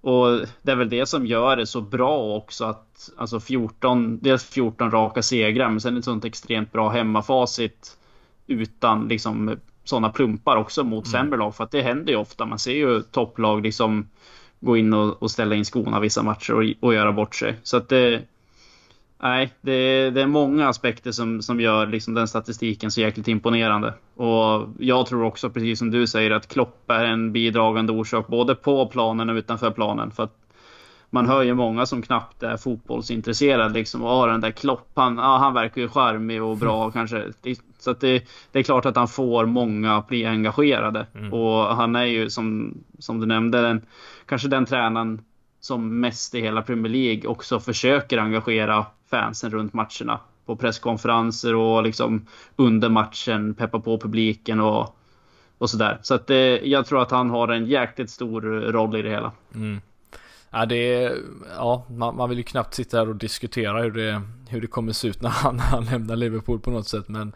[0.00, 4.44] och det är väl det som gör det så bra också att alltså 14, dels
[4.44, 7.98] 14 raka segrar men sen ett sånt extremt bra hemmafacit
[8.46, 9.56] utan liksom
[9.88, 11.12] sådana plumpar också mot mm.
[11.12, 11.54] sämre lag.
[11.54, 12.46] För att det händer ju ofta.
[12.46, 14.08] Man ser ju topplag liksom
[14.60, 17.56] gå in och, och ställa in skorna vissa matcher och, och göra bort sig.
[17.62, 18.22] Så att det...
[19.22, 23.94] Nej, det, det är många aspekter som, som gör liksom den statistiken så jäkligt imponerande.
[24.14, 28.54] Och jag tror också, precis som du säger, att Klopp är en bidragande orsak både
[28.54, 30.10] på planen och utanför planen.
[30.10, 30.36] För att
[31.10, 34.90] man hör ju många som knappt är fotbollsintresserade liksom och har den där Klopp.
[34.94, 37.24] Han, ja, han verkar ju charmig och bra kanske.
[37.78, 41.06] Så att det, det, är klart att han får många att bli engagerade.
[41.14, 41.32] Mm.
[41.32, 43.86] Och han är ju som, som du nämnde den,
[44.26, 45.20] kanske den tränaren
[45.60, 50.20] som mest i hela Premier League också försöker engagera fansen runt matcherna.
[50.46, 54.96] På presskonferenser och liksom under matchen peppa på publiken och,
[55.58, 55.98] och sådär.
[56.02, 59.32] Så att det, jag tror att han har en jäkligt stor roll i det hela.
[59.54, 59.80] Mm.
[60.50, 61.16] Ja, det är,
[61.56, 64.92] ja man, man, vill ju knappt sitta här och diskutera hur det, hur det kommer
[64.92, 67.08] se ut när han, han lämnar Liverpool på något sätt.
[67.08, 67.32] Men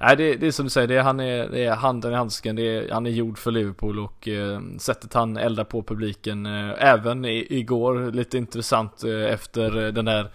[0.00, 2.14] nej, det, det är som du säger, det är, han är, det är handen i
[2.14, 2.56] handsken.
[2.56, 6.46] Det är, han är gjord för Liverpool och eh, sättet han eldar på publiken.
[6.46, 10.30] Eh, även i, igår, lite intressant eh, efter eh, den där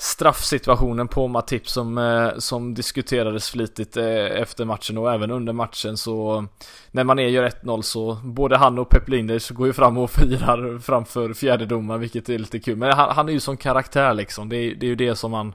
[0.00, 5.96] straffsituationen på Matip som, eh, som diskuterades flitigt eh, efter matchen och även under matchen
[5.96, 6.46] så
[6.90, 10.10] när man är gör 1-0 så både han och Pep Linders går ju fram och
[10.10, 12.76] firar framför fjärdedomaren vilket är lite kul.
[12.76, 14.48] Men han, han är ju som karaktär liksom.
[14.48, 15.52] Det är, det är ju det som man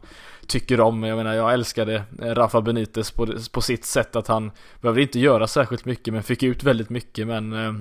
[0.48, 1.04] tycker om.
[1.04, 4.52] Jag menar jag älskade eh, Rafa Benitez på, på sitt sätt att han
[4.82, 7.74] behövde inte göra särskilt mycket men fick ut väldigt mycket men eh,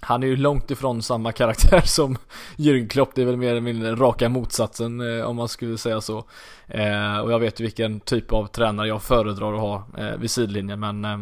[0.00, 2.16] han är ju långt ifrån samma karaktär som
[2.56, 3.10] Jürgen Klopp.
[3.14, 6.24] Det är väl mer eller mindre raka motsatsen eh, om man skulle säga så.
[6.68, 10.30] Eh, och jag vet ju vilken typ av tränare jag föredrar att ha eh, vid
[10.30, 10.80] sidlinjen.
[10.80, 11.18] Men eh,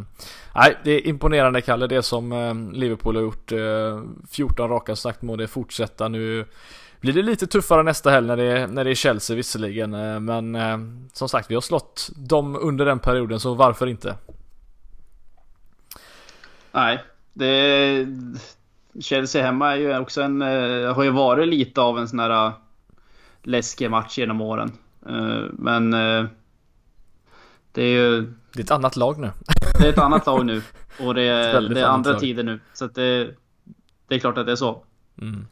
[0.55, 1.87] nej, det är imponerande Kalle.
[1.87, 3.53] Det som Liverpool har gjort.
[4.31, 6.47] 14 raka sagt må det fortsätta nu.
[7.01, 9.91] Blir det lite tuffare nästa helg när det är, när det är Chelsea visserligen.
[10.25, 10.59] men
[11.13, 14.17] som sagt, vi har slått dem under den perioden så varför inte?
[16.73, 16.99] Nej,
[17.33, 18.07] det,
[19.01, 22.53] Chelsea hemma är ju också en, eh, har ju varit lite av en sån här
[23.43, 24.73] läskig match genom åren.
[25.09, 26.25] Eh, men eh,
[27.73, 28.23] det är ju...
[28.53, 29.31] Det är ett annat lag nu.
[29.81, 30.63] Det är ett annat lag nu.
[31.01, 32.21] Och det är, det är andra lag.
[32.21, 32.61] tider nu.
[32.73, 33.35] Så det,
[34.09, 34.85] det är klart att det är så.
[35.23, 35.47] Mm.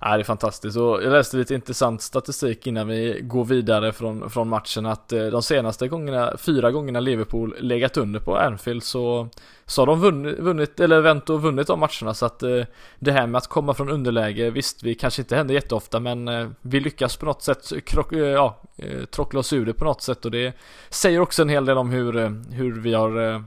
[0.00, 0.76] Ja, det är fantastiskt.
[0.76, 5.26] Och jag läste lite intressant statistik innan vi går vidare från, från matchen att eh,
[5.26, 9.28] de senaste gångerna, fyra gångerna Liverpool legat under på Anfield så,
[9.66, 12.14] så har de vunnit, vunnit eller vänt och vunnit de matcherna.
[12.14, 12.64] Så att eh,
[12.98, 16.48] det här med att komma från underläge, visst vi kanske inte händer jätteofta men eh,
[16.60, 18.62] vi lyckas på något sätt krock, ja,
[19.10, 20.24] trockla oss ur det på något sätt.
[20.24, 20.52] Och det
[20.90, 22.12] säger också en hel del om hur,
[22.54, 23.44] hur vi har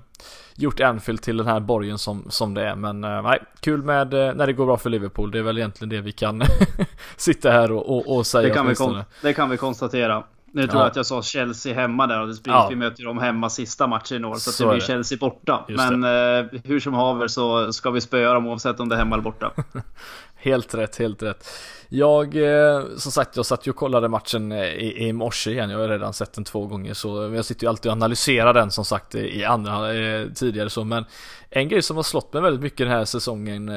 [0.57, 2.75] gjort Anfield till den här borgen som, som det är.
[2.75, 5.31] Men eh, nej, kul med eh, när det går bra för Liverpool.
[5.31, 6.43] Det är väl egentligen det vi kan
[7.17, 8.47] sitta här och, och, och säga.
[8.47, 10.23] Det kan, vi det kan vi konstatera.
[10.55, 10.79] Nu tror ja.
[10.79, 12.67] jag att jag sa Chelsea hemma där och det ja.
[12.69, 14.35] vi möter dem hemma sista matchen i år.
[14.35, 15.65] Så, så det blir Chelsea borta.
[15.67, 18.99] Just Men eh, hur som haver så ska vi spöa dem oavsett om det är
[18.99, 19.51] hemma eller borta.
[20.35, 21.47] helt rätt, helt rätt.
[21.89, 25.69] Jag, eh, som sagt, jag satt ju och kollade matchen eh, i, i morse igen.
[25.69, 28.71] Jag har redan sett den två gånger så jag sitter ju alltid och analyserar den
[28.71, 30.83] som sagt i andra eh, tidigare så.
[30.83, 31.05] Men
[31.49, 33.71] en grej som har slått mig väldigt mycket den här säsongen,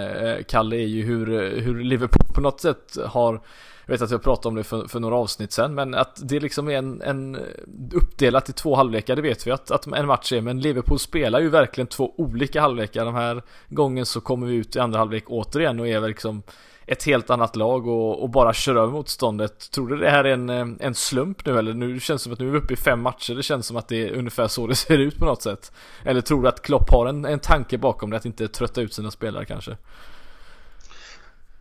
[0.48, 1.26] Kalle, är ju hur,
[1.60, 3.40] hur Liverpool på något sätt har
[3.88, 6.40] jag vet att jag pratade om det för, för några avsnitt sen, men att det
[6.40, 7.38] liksom är en, en
[7.92, 11.40] uppdelat i två halvlekar, det vet vi att, att en match är, men Liverpool spelar
[11.40, 13.04] ju verkligen två olika halvlekar.
[13.04, 16.42] Den här gången så kommer vi ut i andra halvlek återigen och är liksom
[16.88, 19.70] ett helt annat lag och, och bara kör över motståndet.
[19.70, 21.74] Tror du det här är en, en slump nu eller?
[21.74, 23.34] Nu känns det som att nu är vi uppe i fem matcher.
[23.34, 25.72] Det känns som att det är ungefär så det ser ut på något sätt.
[26.04, 28.16] Eller tror du att Klopp har en, en tanke bakom det?
[28.16, 29.76] Att inte trötta ut sina spelare kanske?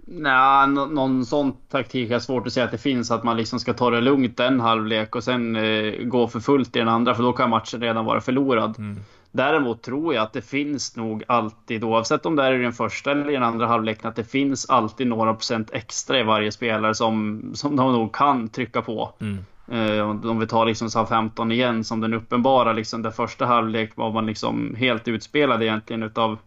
[0.10, 3.12] Nej, någon sån taktik är svårt att säga att det finns.
[3.12, 6.76] Att man liksom ska ta det lugnt en halvlek och sen eh, gå för fullt
[6.76, 7.16] i den andra.
[7.16, 8.80] För då kan matchen redan vara förlorad.
[8.80, 9.00] Mm.
[9.32, 13.12] Däremot tror jag att det finns nog alltid, oavsett om det är i den första
[13.12, 16.96] eller i den andra halvleken, att det finns alltid några procent extra i varje spelare
[16.96, 19.13] som, som de nog kan trycka på.
[19.20, 19.46] Mm.
[19.72, 24.12] Eh, om vi tar liksom SA-15 igen som den uppenbara, liksom den första halvlek var
[24.12, 26.38] man liksom helt utspelad egentligen utav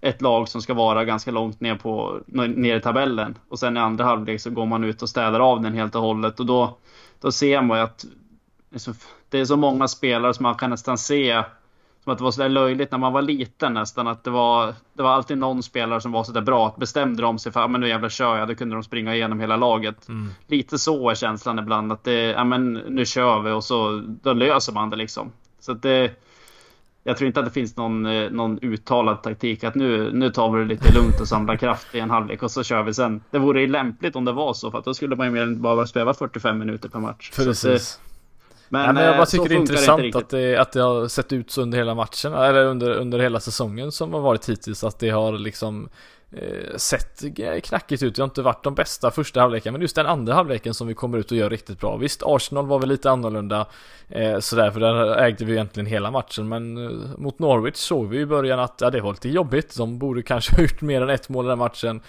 [0.00, 3.38] ett lag som ska vara ganska långt ner, på, ner i tabellen.
[3.48, 6.02] Och sen i andra halvlek så går man ut och städar av den helt och
[6.02, 6.40] hållet.
[6.40, 6.76] Och då,
[7.20, 8.04] då ser man ju att
[9.28, 11.42] det är så många spelare som man kan nästan se
[12.04, 14.06] som att det var sådär löjligt när man var liten nästan.
[14.06, 16.66] Att det var, det var alltid någon spelare som var sådär bra.
[16.66, 18.48] Att bestämde de sig för att men nu jävlar kör jag.
[18.48, 20.08] Då kunde de springa igenom hela laget.
[20.08, 20.30] Mm.
[20.46, 21.92] Lite så är känslan ibland.
[21.92, 25.32] Att det, men nu kör vi och så då löser man det liksom.
[25.60, 26.10] Så att det
[27.04, 30.50] jag tror inte att det finns någon, eh, någon uttalad taktik att nu, nu tar
[30.50, 33.20] vi det lite lugnt och samlar kraft i en halvlek och så kör vi sen.
[33.30, 35.46] Det vore ju lämpligt om det var så för att då skulle man ju mer
[35.46, 37.30] bara spela 45 minuter per match.
[37.36, 38.00] Precis.
[38.72, 40.80] Men, ja, men jag bara eh, tycker det är intressant det att, det, att det
[40.80, 44.48] har sett ut så under hela matchen, eller under, under hela säsongen som har varit
[44.48, 44.84] hittills.
[44.84, 45.88] Att det har liksom
[46.30, 47.22] eh, sett
[47.62, 48.14] knackigt ut.
[48.14, 50.94] Det har inte varit de bästa första halvleken, men just den andra halvleken som vi
[50.94, 51.96] kommer ut och gör riktigt bra.
[51.96, 53.66] Visst, Arsenal var väl lite annorlunda
[54.08, 58.20] eh, sådär, för där ägde vi egentligen hela matchen, men eh, mot Norwich såg vi
[58.20, 59.76] i början att ja, det var lite jobbigt.
[59.76, 62.00] De borde kanske ha gjort mer än ett mål i den matchen.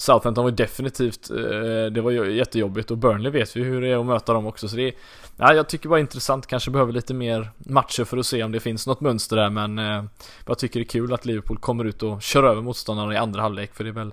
[0.00, 4.06] Southampton var definitivt, eh, det var jättejobbigt och Burnley vet vi hur det är att
[4.06, 4.94] möta dem också så det är,
[5.36, 8.42] ja, jag tycker bara det är intressant, kanske behöver lite mer matcher för att se
[8.42, 10.04] om det finns något mönster där men eh,
[10.46, 13.42] jag tycker det är kul att Liverpool kommer ut och kör över motståndarna i andra
[13.42, 14.12] halvlek för det är väl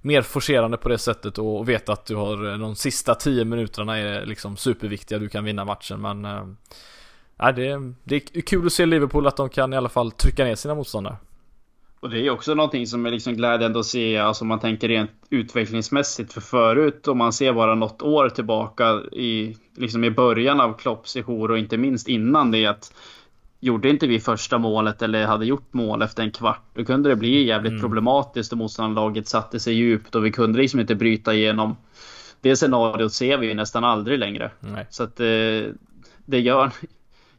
[0.00, 3.98] mer forcerande på det sättet och veta att du har eh, de sista 10 minuterna
[3.98, 6.26] är liksom superviktiga, du kan vinna matchen men
[7.40, 10.44] Ja, det, det är kul att se Liverpool att de kan i alla fall trycka
[10.44, 11.16] ner sina motståndare.
[12.00, 15.10] Och det är också någonting som är liksom glädjande att se, alltså man tänker rent
[15.30, 16.32] utvecklingsmässigt.
[16.32, 21.10] För förut, om man ser bara något år tillbaka i, liksom i början av Klopps
[21.10, 22.92] sejour och inte minst innan det, att
[23.60, 27.16] gjorde inte vi första målet eller hade gjort mål efter en kvart, då kunde det
[27.16, 27.82] bli jävligt mm.
[27.82, 31.76] problematiskt och motståndarlaget satte sig djupt och vi kunde liksom inte bryta igenom.
[32.40, 34.50] Det scenariot ser vi ju nästan aldrig längre.
[34.60, 34.86] Nej.
[34.90, 35.72] Så att det, eh,
[36.24, 36.70] det gör,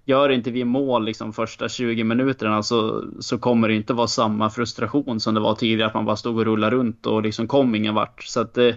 [0.10, 4.50] gör inte vi mål liksom första 20 minuterna så, så kommer det inte vara samma
[4.50, 7.76] frustration som det var tidigare att man bara stod och rullade runt och liksom kom
[7.76, 8.24] ingen vart.
[8.24, 8.76] Så att det,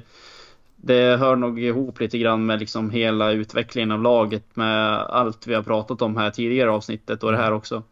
[0.77, 5.55] det hör nog ihop lite grann med liksom hela utvecklingen av laget med allt vi
[5.55, 7.83] har pratat om här tidigare avsnittet och det här också.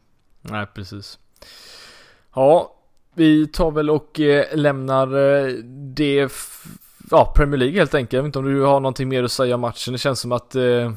[0.42, 1.18] Nej, precis.
[2.34, 2.76] Ja,
[3.14, 5.52] vi tar väl och eh, lämnar eh,
[5.96, 6.32] det
[7.10, 8.12] ja, Premier League helt enkelt.
[8.12, 9.92] Jag vet inte om du har någonting mer att säga om matchen.
[9.92, 10.92] Det känns som att eh,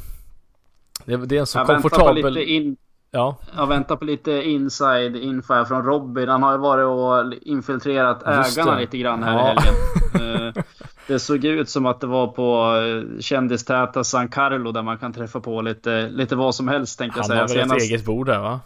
[1.06, 2.24] det, det är en så jag komfortabel...
[2.24, 2.78] Väntar in...
[3.16, 3.38] Ja.
[3.56, 6.30] Jag väntar på lite inside info från Robin.
[6.30, 9.42] Han har ju varit och infiltrerat ägarna lite grann här ja.
[9.42, 9.74] i helgen.
[10.13, 10.63] Eh,
[11.08, 15.13] det såg ut som att det var på eh, kändistäta San Carlo där man kan
[15.13, 17.39] träffa på lite, lite vad som helst tänkte jag säga.
[17.39, 18.60] Han har väl ett eget bord där va?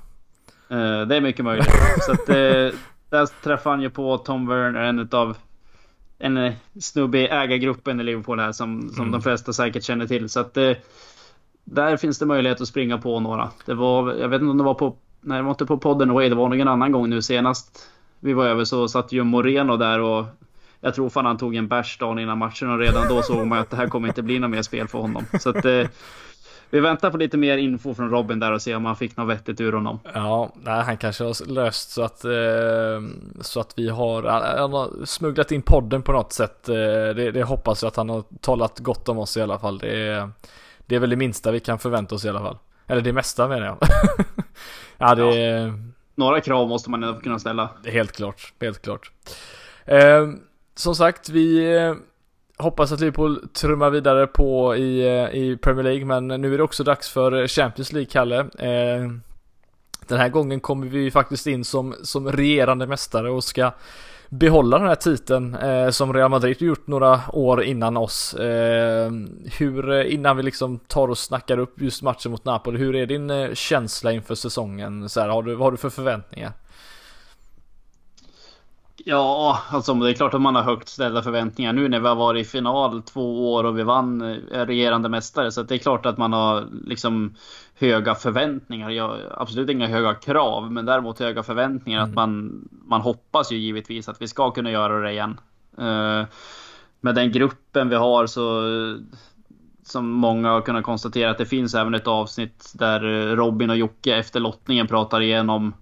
[0.70, 1.68] Eh, det är mycket möjligt.
[2.06, 5.38] Så att, där träffade han ju på Tom Werner, en av
[6.20, 9.12] en snubbe i ägargruppen i Liverpool här som, som mm.
[9.12, 10.30] de flesta säkert känner till.
[10.30, 10.58] Så att
[11.72, 13.50] där finns det möjlighet att springa på några.
[13.66, 16.12] Det var, jag vet inte om det var på, nej det var inte på podden
[16.12, 19.24] Away, det var nog en annan gång nu senast vi var över så satt ju
[19.24, 20.26] Moreno där och
[20.82, 23.60] jag tror fan han tog en bärs dagen innan matchen och redan då såg man
[23.60, 25.26] att det här kommer inte bli något mer spel för honom.
[25.40, 25.88] Så att, eh,
[26.70, 29.30] vi väntar på lite mer info från Robin där och ser om han fick något
[29.30, 30.00] vettigt ur honom.
[30.14, 32.32] Ja, nej, han kanske har löst så att, eh,
[33.42, 34.24] så att vi har,
[34.60, 36.70] han har smugglat in podden på något sätt.
[36.70, 39.78] Eh, det, det, hoppas jag att han har talat gott om oss i alla fall.
[39.78, 40.30] Det är,
[40.88, 42.58] det är väl det minsta vi kan förvänta oss i alla fall.
[42.88, 43.78] Eller det mesta menar jag.
[44.98, 45.74] ja, det ja.
[46.16, 47.70] Några krav måste man ändå kunna ställa.
[47.86, 49.12] Helt klart, helt klart.
[49.86, 50.28] Eh,
[50.76, 51.96] som sagt, vi eh,
[52.58, 56.64] hoppas att Liverpool trummar vidare på i, eh, i Premier League, men nu är det
[56.64, 58.40] också dags för Champions League, Kalle.
[58.40, 59.12] Eh,
[60.08, 63.72] den här gången kommer vi faktiskt in som, som regerande mästare och ska
[64.30, 68.34] behålla den här titeln eh, som Real Madrid gjort några år innan oss.
[68.34, 69.12] Eh,
[69.58, 73.06] hur, eh, innan vi liksom tar och snackar upp just matchen mot Napoli, hur är
[73.06, 75.10] din eh, känsla inför säsongen?
[75.10, 76.52] Så här, har du, vad har du för förväntningar?
[79.10, 82.16] Ja, alltså det är klart att man har högt ställda förväntningar nu när vi har
[82.16, 85.52] varit i final två år och vi vann eh, regerande mästare.
[85.52, 87.36] Så det är klart att man har liksom
[87.76, 88.90] höga förväntningar.
[88.90, 92.00] Jag, absolut inga höga krav, men däremot höga förväntningar.
[92.00, 92.10] Mm.
[92.10, 95.40] Att man, man hoppas ju givetvis att vi ska kunna göra det igen.
[95.80, 96.26] Uh,
[97.02, 98.62] med den gruppen vi har så
[99.84, 103.00] som många har kunnat konstatera att det finns även ett avsnitt där
[103.36, 105.74] Robin och Jocke efter lottningen pratar igenom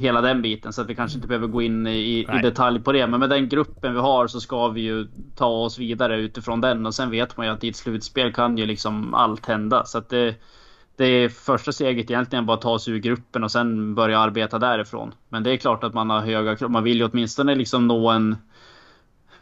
[0.00, 2.92] hela den biten så att vi kanske inte behöver gå in i, i, detalj på
[2.92, 3.06] det.
[3.06, 6.86] Men med den gruppen vi har så ska vi ju ta oss vidare utifrån den
[6.86, 9.84] och sen vet man ju att i ett slutspel kan ju liksom allt hända.
[9.84, 10.34] Så att det,
[10.96, 15.14] det är första steget egentligen bara ta sig ur gruppen och sen börja arbeta därifrån.
[15.28, 16.70] Men det är klart att man har höga krav.
[16.70, 18.36] Man vill ju åtminstone liksom nå en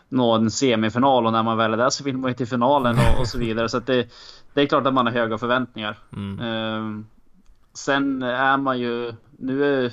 [0.08, 2.96] nå en semifinal och när man väl är där så vill man ju till finalen
[2.98, 3.68] och, och så vidare.
[3.68, 4.08] Så att det,
[4.54, 5.98] det är klart att man har höga förväntningar.
[6.12, 6.40] Mm.
[6.40, 7.04] Uh,
[7.74, 9.92] sen är man ju, nu är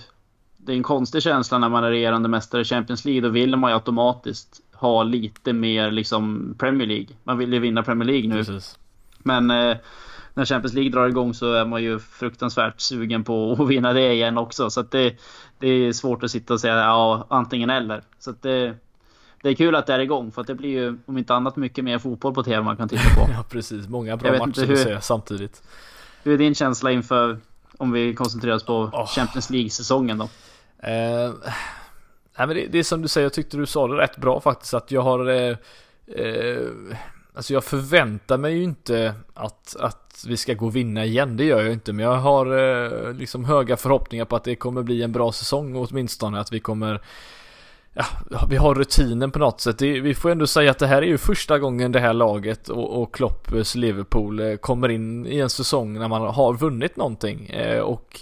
[0.65, 3.21] det är en konstig känsla när man är regerande mästare i Champions League.
[3.21, 7.08] Då vill man ju automatiskt ha lite mer liksom Premier League.
[7.23, 8.36] Man vill ju vinna Premier League nu.
[8.36, 8.80] Precis.
[9.17, 9.78] Men eh,
[10.34, 14.13] när Champions League drar igång så är man ju fruktansvärt sugen på att vinna det
[14.13, 14.69] igen också.
[14.69, 15.15] Så det,
[15.60, 18.04] det är svårt att sitta och säga ja, antingen eller.
[18.19, 18.75] Så det,
[19.41, 21.56] det är kul att det är igång för att det blir ju om inte annat
[21.56, 23.32] mycket mer fotboll på TV man kan titta på.
[23.32, 25.63] ja precis, många bra matcher att se samtidigt.
[26.23, 27.39] Hur är din känsla inför
[27.78, 29.08] om vi koncentrerar oss på oh.
[29.08, 30.30] Champions League-säsongen då?
[30.79, 31.33] Eh,
[32.38, 34.39] nej men det, det, är som du säger, jag tyckte du sa det rätt bra
[34.41, 35.57] faktiskt att jag har eh,
[36.07, 36.67] eh,
[37.35, 41.43] Alltså jag förväntar mig ju inte att, att vi ska gå och vinna igen, det
[41.45, 41.93] gör jag inte.
[41.93, 45.75] Men jag har eh, liksom höga förhoppningar på att det kommer bli en bra säsong
[45.75, 46.39] åtminstone.
[46.39, 47.01] Att vi kommer
[47.97, 48.05] Ja,
[48.49, 49.77] vi har rutinen på något sätt.
[49.77, 52.69] Det, vi får ändå säga att det här är ju första gången det här laget
[52.69, 57.49] och, och Klopps Liverpool eh, kommer in i en säsong när man har vunnit någonting.
[57.49, 58.19] Eh, och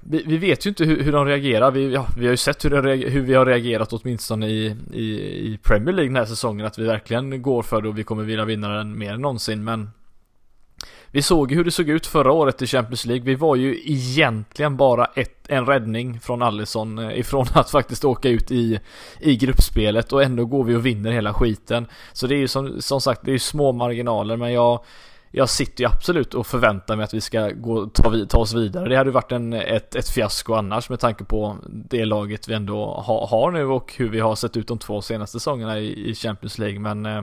[0.00, 1.70] vi, vi, vet ju inte hur, hur de reagerar.
[1.70, 5.04] Vi, ja, vi har ju sett hur, reager, hur vi har reagerat åtminstone i, i,
[5.52, 6.66] i Premier League den här säsongen.
[6.66, 9.64] Att vi verkligen går för det och vi kommer vilja vinna den mer än någonsin.
[9.64, 9.90] Men
[11.14, 13.24] vi såg hur det såg ut förra året i Champions League.
[13.24, 18.28] Vi var ju egentligen bara ett, en räddning från Allison eh, ifrån att faktiskt åka
[18.28, 18.80] ut i,
[19.20, 21.86] i gruppspelet och ändå går vi och vinner hela skiten.
[22.12, 24.84] Så det är ju som, som sagt, det är ju små marginaler men jag
[25.36, 28.88] jag sitter ju absolut och förväntar mig att vi ska gå, ta, ta oss vidare.
[28.88, 32.54] Det hade ju varit en, ett, ett fiasko annars med tanke på det laget vi
[32.54, 36.10] ändå ha, har nu och hur vi har sett ut de två senaste säsongerna i,
[36.10, 36.80] i Champions League.
[36.80, 37.22] Men eh,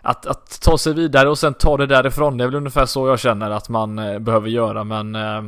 [0.00, 3.08] att, att ta sig vidare och sen ta det därifrån, det är väl ungefär så
[3.08, 4.84] jag känner att man eh, behöver göra.
[4.84, 5.42] Men eh,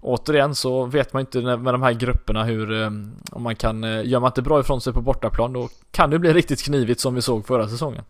[0.00, 2.90] återigen så vet man inte med de här grupperna hur, eh,
[3.32, 6.18] om man kan, eh, gör man inte bra ifrån sig på bortaplan då kan det
[6.18, 8.04] bli riktigt knivigt som vi såg förra säsongen.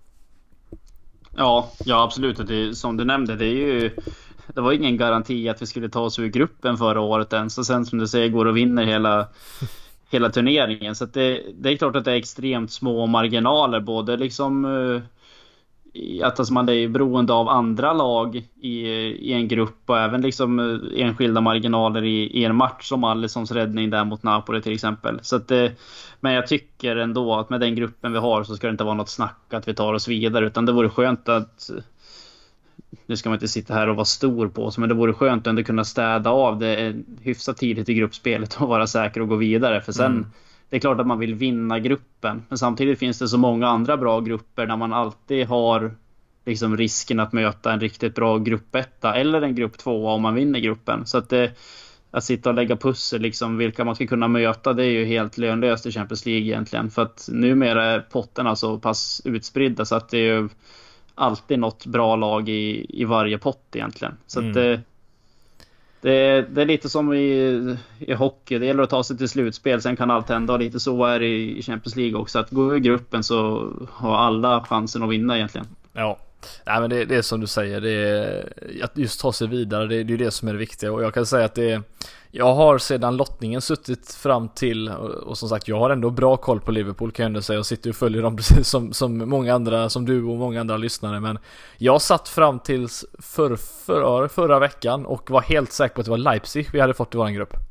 [1.36, 2.46] Ja, ja absolut.
[2.46, 3.90] Det, som du nämnde, det är ju...
[4.54, 7.58] Det var ingen garanti att vi skulle ta oss ur gruppen förra året ens.
[7.58, 9.28] Och sen som du säger går och vinner hela,
[10.10, 10.94] hela turneringen.
[10.94, 13.80] Så det, det är klart att det är extremt små marginaler.
[13.80, 15.02] Både liksom uh,
[16.22, 20.58] att alltså man är beroende av andra lag i, i en grupp och även liksom
[20.58, 25.18] eh, enskilda marginaler i, i en match som Alissons räddning där mot Napoli till exempel.
[25.22, 25.70] Så att eh,
[26.20, 28.94] men jag tycker ändå att med den gruppen vi har så ska det inte vara
[28.94, 31.70] något snack att vi tar oss vidare utan det vore skönt att
[33.06, 35.42] nu ska man inte sitta här och vara stor på oss, men det vore skönt
[35.42, 39.28] att ändå kunna städa av det eh, hyfsat tidigt i gruppspelet och vara säker och
[39.28, 39.80] gå vidare.
[39.80, 40.26] För sen, mm
[40.70, 43.96] det är klart att man vill vinna gruppen, men samtidigt finns det så många andra
[43.96, 45.94] bra grupper där man alltid har
[46.46, 50.60] liksom risken att möta en riktigt bra gruppetta eller en grupp tvåa om man vinner
[50.60, 51.06] gruppen.
[51.06, 51.52] Så att det,
[52.10, 55.38] att sitta och lägga pussel, liksom vilka man ska kunna möta, det är ju helt
[55.38, 56.90] lönlöst i Champions League egentligen.
[56.90, 60.48] För att numera är potterna så pass utspridda så att det är ju
[61.14, 64.14] alltid något bra lag i, i varje pott egentligen.
[64.26, 64.50] Så mm.
[64.50, 64.80] att
[66.00, 69.82] det, det, är lite som i, i hockey, det gäller att ta sig till slutspel,
[69.82, 70.52] sen kan allt hända.
[70.52, 72.38] Och lite så är det i Champions League också.
[72.38, 75.66] Att gå i gruppen så har alla chansen att vinna egentligen.
[75.92, 76.18] Ja,
[76.66, 79.86] Nej men det, det är som du säger, det är, att just ta sig vidare,
[79.86, 80.92] det, det är det som är det viktiga.
[80.92, 81.82] Och jag kan säga att det är,
[82.30, 86.36] jag har sedan lottningen suttit fram till, och, och som sagt jag har ändå bra
[86.36, 87.56] koll på Liverpool kan jag ändå säga.
[87.58, 90.76] Jag sitter och följer dem precis som, som många andra, som du och många andra
[90.76, 91.20] lyssnare.
[91.20, 91.38] Men
[91.78, 96.10] jag satt fram tills för, för, förra veckan och var helt säker på att det
[96.10, 97.69] var Leipzig vi hade fått i våran grupp.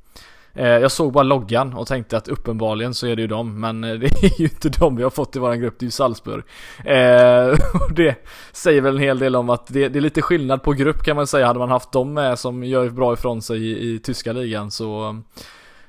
[0.53, 3.83] Eh, jag såg bara loggan och tänkte att uppenbarligen så är det ju dem, men
[3.83, 5.91] eh, det är ju inte dem vi har fått i våran grupp, det är ju
[5.91, 6.43] Salzburg.
[6.85, 7.47] Eh,
[7.87, 8.15] och det
[8.51, 11.15] säger väl en hel del om att det, det, är lite skillnad på grupp kan
[11.15, 11.47] man säga.
[11.47, 15.15] Hade man haft dem med som gör bra ifrån sig i, i tyska ligan så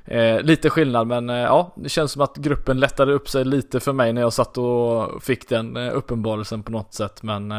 [0.05, 3.81] Eh, lite skillnad men eh, ja, det känns som att gruppen lättade upp sig lite
[3.81, 7.53] för mig när jag satt och fick den eh, uppenbarelsen på något sätt men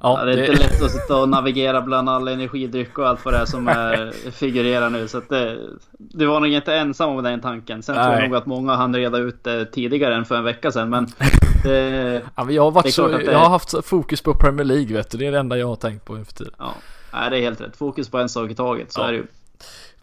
[0.00, 0.46] Ja, det är det...
[0.46, 3.68] inte lätt att sitta och navigera bland all energidryck och allt vad det är som
[3.68, 5.08] är, figurerar nu.
[5.08, 5.58] Så det,
[5.98, 7.82] du var nog inte ensam om den tanken.
[7.82, 8.04] Sen Nej.
[8.04, 10.90] tror jag nog att många hann reda ut det tidigare än för en vecka sedan.
[10.90, 11.06] Men,
[11.64, 15.10] det, ja, men jag, har varit så, jag har haft fokus på Premier League vet
[15.10, 15.18] du.
[15.18, 16.52] Det är det enda jag har tänkt på inför tiden.
[16.58, 16.74] Ja,
[17.12, 17.76] Nej, det är helt rätt.
[17.76, 18.92] Fokus på en sak i taget.
[18.92, 19.08] Så ja.
[19.08, 19.26] är det ju.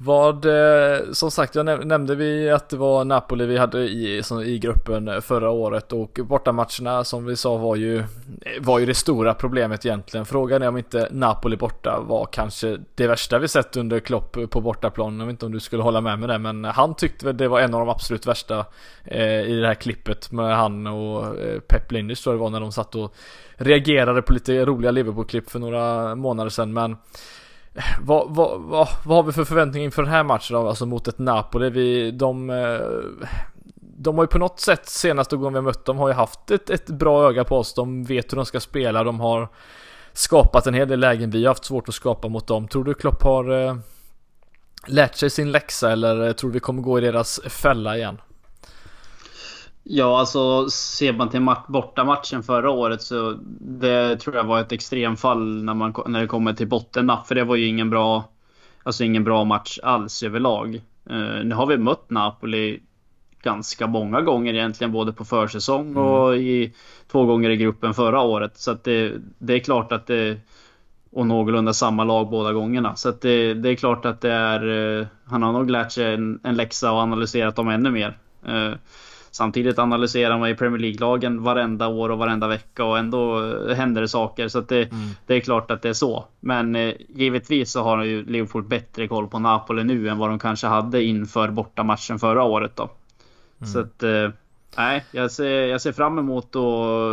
[0.03, 4.59] Vad, eh, som sagt, jag nämnde vi att det var Napoli vi hade i, i
[4.59, 8.05] gruppen eh, förra året och bortamatcherna som vi sa var ju, eh,
[8.59, 10.25] var ju det stora problemet egentligen.
[10.25, 14.61] Frågan är om inte Napoli borta var kanske det värsta vi sett under Klopp på
[14.61, 15.19] bortaplan.
[15.19, 17.47] Jag vet inte om du skulle hålla med mig det, men han tyckte väl det
[17.47, 18.65] var en av de absolut värsta
[19.05, 22.49] eh, i det här klippet med han och eh, Pep Linders tror jag det var
[22.49, 23.15] när de satt och
[23.55, 26.73] reagerade på lite roliga Liverpool-klipp för några månader sedan.
[26.73, 26.97] Men
[28.01, 30.67] vad, vad, vad, vad har vi för förväntningar inför den här matchen då?
[30.67, 31.69] Alltså mot ett Napoli.
[31.69, 32.79] Vi, de, eh,
[33.75, 36.51] de har ju på något sätt senaste gången vi har mött dem har ju haft
[36.51, 37.73] ett, ett bra öga på oss.
[37.73, 39.03] De vet hur de ska spela.
[39.03, 39.49] De har
[40.13, 41.29] skapat en hel del lägen.
[41.29, 42.67] Vi har haft svårt att skapa mot dem.
[42.67, 43.75] Tror du Klopp har eh,
[44.87, 48.17] lärt sig sin läxa eller eh, tror du vi kommer gå i deras fälla igen?
[49.83, 55.63] Ja, alltså ser man till bortamatchen förra året så det tror jag var ett extremfall
[55.63, 57.27] när, man, när det kommer till bottennapp.
[57.27, 58.29] För det var ju ingen bra,
[58.83, 60.81] alltså ingen bra match alls överlag.
[61.11, 62.79] Uh, nu har vi mött Napoli
[63.41, 66.03] ganska många gånger egentligen, både på försäsong mm.
[66.03, 66.73] och i,
[67.11, 68.57] två gånger i gruppen förra året.
[68.57, 70.37] Så att det, det är klart att det
[71.11, 72.95] och någorlunda samma lag båda gångerna.
[72.95, 76.13] Så att det, det är klart att det är, uh, han har nog lärt sig
[76.13, 78.17] en, en läxa och analyserat dem ännu mer.
[78.47, 78.73] Uh,
[79.31, 84.01] Samtidigt analyserar man ju Premier League-lagen varenda år och varenda vecka och ändå eh, händer
[84.01, 84.47] det saker.
[84.47, 85.09] Så det, mm.
[85.25, 86.25] det, är klart att det är så.
[86.39, 90.39] Men eh, givetvis så har ju Liverpool bättre koll på Napoli nu än vad de
[90.39, 92.89] kanske hade inför bortamatchen förra året då.
[93.59, 93.73] Mm.
[93.73, 94.03] Så att...
[94.03, 94.29] Eh,
[94.77, 97.05] nej, jag ser, jag ser fram emot och,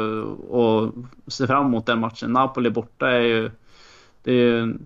[0.50, 0.92] och
[1.26, 2.32] ser fram emot den matchen.
[2.32, 3.50] Napoli borta är ju...
[4.22, 4.76] Det är ju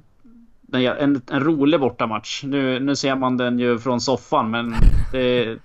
[0.98, 2.42] en, en rolig bortamatch.
[2.44, 4.74] Nu, nu ser man den ju från soffan men
[5.12, 5.58] det,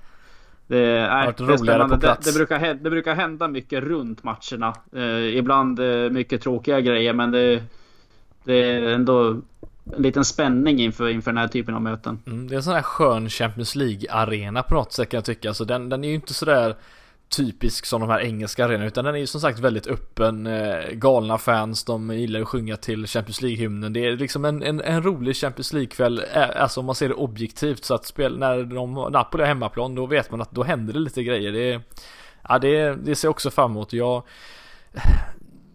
[0.67, 1.87] det, är, det är.
[1.97, 4.73] Det, det, brukar, det brukar hända mycket runt matcherna.
[4.95, 7.63] Eh, ibland eh, mycket tråkiga grejer men det,
[8.43, 9.41] det är ändå
[9.95, 12.19] en liten spänning inför, inför den här typen av möten.
[12.25, 15.47] Mm, det är en sån här skön Champions League-arena på något sätt kan jag tycka.
[15.47, 16.75] Alltså den, den är ju inte sådär
[17.29, 20.91] typisk som de här engelska arenorna utan den är ju som sagt väldigt öppen, eh,
[20.91, 23.93] galna fans, de gillar att sjunga till Champions League-hymnen.
[23.93, 27.15] Det är liksom en, en, en rolig Champions League-kväll, eh, alltså om man ser det
[27.15, 30.93] objektivt så att spel, när de, Napoli har hemmaplan då vet man att då händer
[30.93, 31.51] det lite grejer.
[31.51, 31.81] Det,
[32.49, 33.93] ja, det, det ser jag också fram emot.
[33.93, 34.23] Jag,
[34.93, 35.01] eh,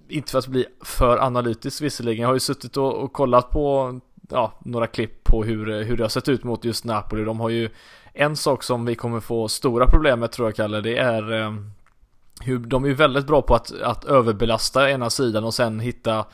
[0.08, 4.00] inte för att bli för analytisk visserligen, jag har ju suttit och, och kollat på
[4.30, 7.24] ja, några klipp på hur, hur det har sett ut mot just Napoli.
[7.24, 7.70] De har ju
[8.14, 11.54] en sak som vi kommer få stora problem med tror jag Kalle, det är eh,
[12.40, 16.24] hur de är väldigt bra på att, att överbelasta ena sidan och sen hitta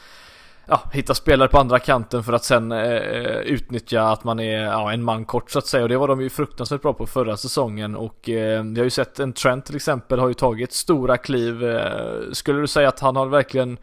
[0.69, 4.63] ja, hitta spelare på andra kanten för att sen eh, eh, utnyttja att man är
[4.63, 5.83] ja, en man kort så att säga.
[5.83, 7.97] Och det var de ju fruktansvärt bra på förra säsongen.
[7.97, 11.65] Och eh, vi har ju sett en Trent till exempel har ju tagit stora kliv.
[11.65, 13.79] Eh, skulle du säga att han har verkligen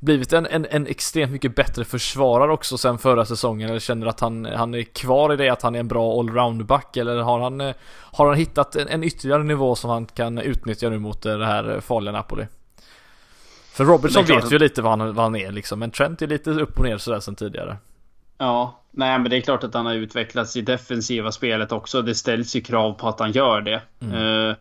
[0.00, 3.68] blivit en, en, en extremt mycket bättre försvarare också sen förra säsongen?
[3.68, 6.96] Eller känner att han, han är kvar i det, att han är en bra allround-back?
[6.96, 7.74] Eller har han, eh,
[8.12, 11.46] har han hittat en, en ytterligare nivå som han kan utnyttja nu mot eh, det
[11.46, 12.46] här farliga Napoli?
[13.72, 16.50] För Robertson vet ju lite vad han, vad han är liksom, men Trent är lite
[16.50, 17.76] upp och ner sådär sen tidigare.
[18.38, 22.02] Ja, nej men det är klart att han har utvecklats i defensiva spelet också.
[22.02, 23.82] Det ställs ju krav på att han gör det.
[24.00, 24.14] Mm.
[24.14, 24.54] Uh,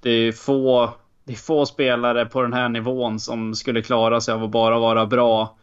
[0.00, 0.94] det är få
[1.28, 4.78] det är få spelare på den här nivån som skulle klara sig av att bara
[4.78, 5.56] vara bra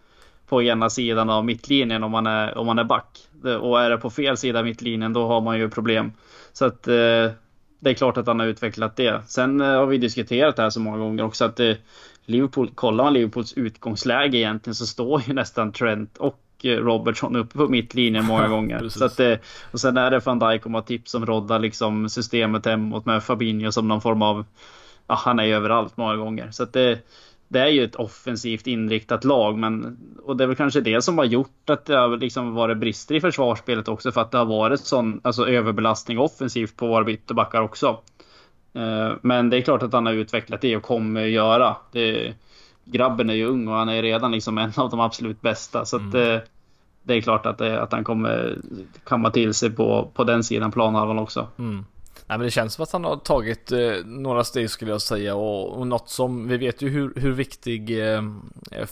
[0.48, 3.20] på ena sidan av mittlinjen om man är, om man är back.
[3.62, 6.12] Och är det på fel sida av mittlinjen då har man ju problem.
[6.54, 7.32] Så att eh,
[7.80, 9.22] det är klart att han har utvecklat det.
[9.28, 11.74] Sen eh, har vi diskuterat det här så många gånger också att eh,
[12.26, 17.58] Liverpool, kollar man Liverpools utgångsläge egentligen så står ju nästan Trent och eh, Robertson uppe
[17.58, 18.90] på mittlinjen många gånger.
[18.90, 19.36] så att, eh,
[19.72, 23.72] och sen är det van Dijk och Matip som roddar liksom systemet hemåt med Fabinho
[23.72, 24.46] som någon form av...
[25.08, 26.52] Ja, han är ju överallt många gånger.
[26.52, 27.00] Så att det,
[27.48, 31.18] det är ju ett offensivt inriktat lag, men och det är väl kanske det som
[31.18, 34.46] har gjort att det har liksom varit brister i försvarsspelet också för att det har
[34.46, 38.00] varit sån alltså överbelastning offensivt på våra ytterbackar också.
[38.74, 41.76] Eh, men det är klart att han har utvecklat det och kommer göra.
[41.92, 42.34] Det,
[42.86, 45.86] grabben är ju ung och han är redan liksom en av de absolut bästa.
[45.86, 46.10] Så mm.
[46.10, 46.50] att, eh,
[47.04, 48.58] det är klart att, det, att han kommer
[49.04, 51.48] kamma till sig på, på den sidan planhalvan också.
[51.58, 51.86] Mm.
[52.28, 55.36] Nej, men det känns som att han har tagit eh, några steg skulle jag säga
[55.36, 58.22] och, och något som vi vet ju hur, hur viktig eh,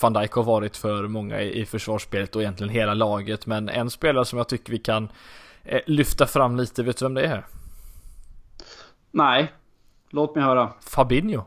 [0.02, 3.46] van Dijk har varit för många i, i försvarsspelet och egentligen hela laget.
[3.46, 5.10] Men en spelare som jag tycker vi kan
[5.64, 7.46] eh, lyfta fram lite, vet du vem det är?
[9.12, 9.54] Nej,
[10.10, 10.74] låt mig höra.
[10.82, 11.44] Fabinho.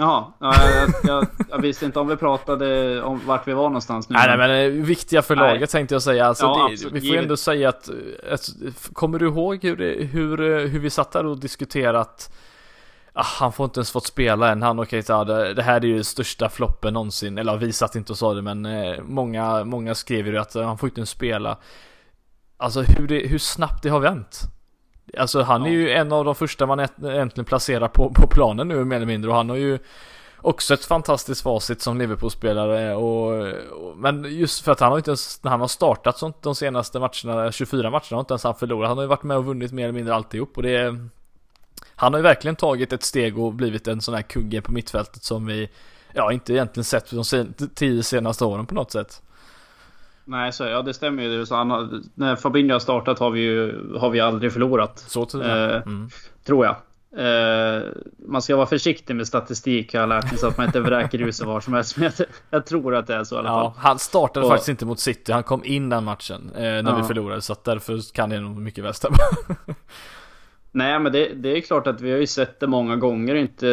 [0.00, 4.08] Jaha, ja, jag, jag, jag, visste inte om vi pratade om vart vi var någonstans
[4.08, 4.14] nu.
[4.14, 5.66] Nej, nej men eh, viktiga för laget nej.
[5.66, 6.26] tänkte jag säga.
[6.26, 7.88] Alltså, ja, det, vi får ju ändå säga att,
[8.30, 8.48] att,
[8.92, 12.36] kommer du ihåg hur, det, hur, eh, hur vi satt där och diskuterade att
[13.12, 14.62] ah, han får inte ens fått spela än.
[14.62, 17.38] Han okej, okay, det, här är ju största floppen någonsin.
[17.38, 20.78] Eller vi satt inte och sa det, men eh, många, många skrev ju att han
[20.78, 21.58] får inte ens spela.
[22.56, 24.42] Alltså hur, det, hur snabbt det har vänt.
[25.18, 28.84] Alltså han är ju en av de första man äntligen placerar på, på planen nu
[28.84, 29.78] mer eller mindre och han har ju
[30.36, 33.32] också ett fantastiskt facit som Liverpool-spelare och,
[33.86, 36.54] och, Men just för att han har inte ens, när han har startat sånt de
[36.54, 38.88] senaste matcherna, 24 matcherna har inte ens han förlorat.
[38.88, 41.08] Han har ju varit med och vunnit mer eller mindre alltihop och det är,
[41.94, 45.22] Han har ju verkligen tagit ett steg och blivit en sån här kugge på mittfältet
[45.22, 45.68] som vi
[46.12, 49.22] Ja inte egentligen sett de tio senaste åren på något sätt.
[50.28, 51.46] Nej, så, ja det stämmer ju.
[51.46, 54.98] Så han, när Fabinho har startat har vi ju har vi aldrig förlorat.
[54.98, 56.08] Så till eh, mm.
[56.46, 56.76] Tror jag.
[57.16, 57.82] Eh,
[58.28, 61.20] man ska vara försiktig med statistik har jag lärt mig så att man inte vräker
[61.20, 61.96] ur sig var som helst.
[61.96, 63.64] Men jag, jag, tror att det är så i alla fall.
[63.64, 65.32] Ja, han startade och, faktiskt inte mot City.
[65.32, 66.96] Han kom in den matchen eh, när ja.
[66.96, 67.42] vi förlorade.
[67.42, 69.16] Så att därför kan det nog mycket väl stämma.
[70.72, 73.34] Nej, men det, det, är klart att vi har ju sett det många gånger.
[73.34, 73.66] Inte,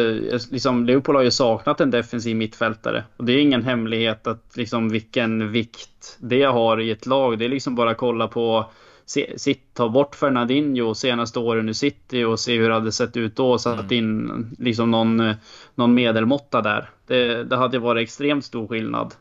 [0.50, 3.04] liksom, Liverpool har ju saknat en defensiv mittfältare.
[3.16, 7.38] Och det är ingen hemlighet att liksom, vilken vikt det har i ett lag.
[7.38, 8.70] Det är liksom bara att kolla på
[9.36, 13.36] Sitt, ta bort Fernandinho senaste åren i City och se hur det hade sett ut
[13.36, 13.58] då.
[13.58, 13.92] Satt mm.
[13.92, 15.34] in liksom någon,
[15.74, 16.90] någon medelmåtta där.
[17.06, 19.14] Det, det hade varit extremt stor skillnad.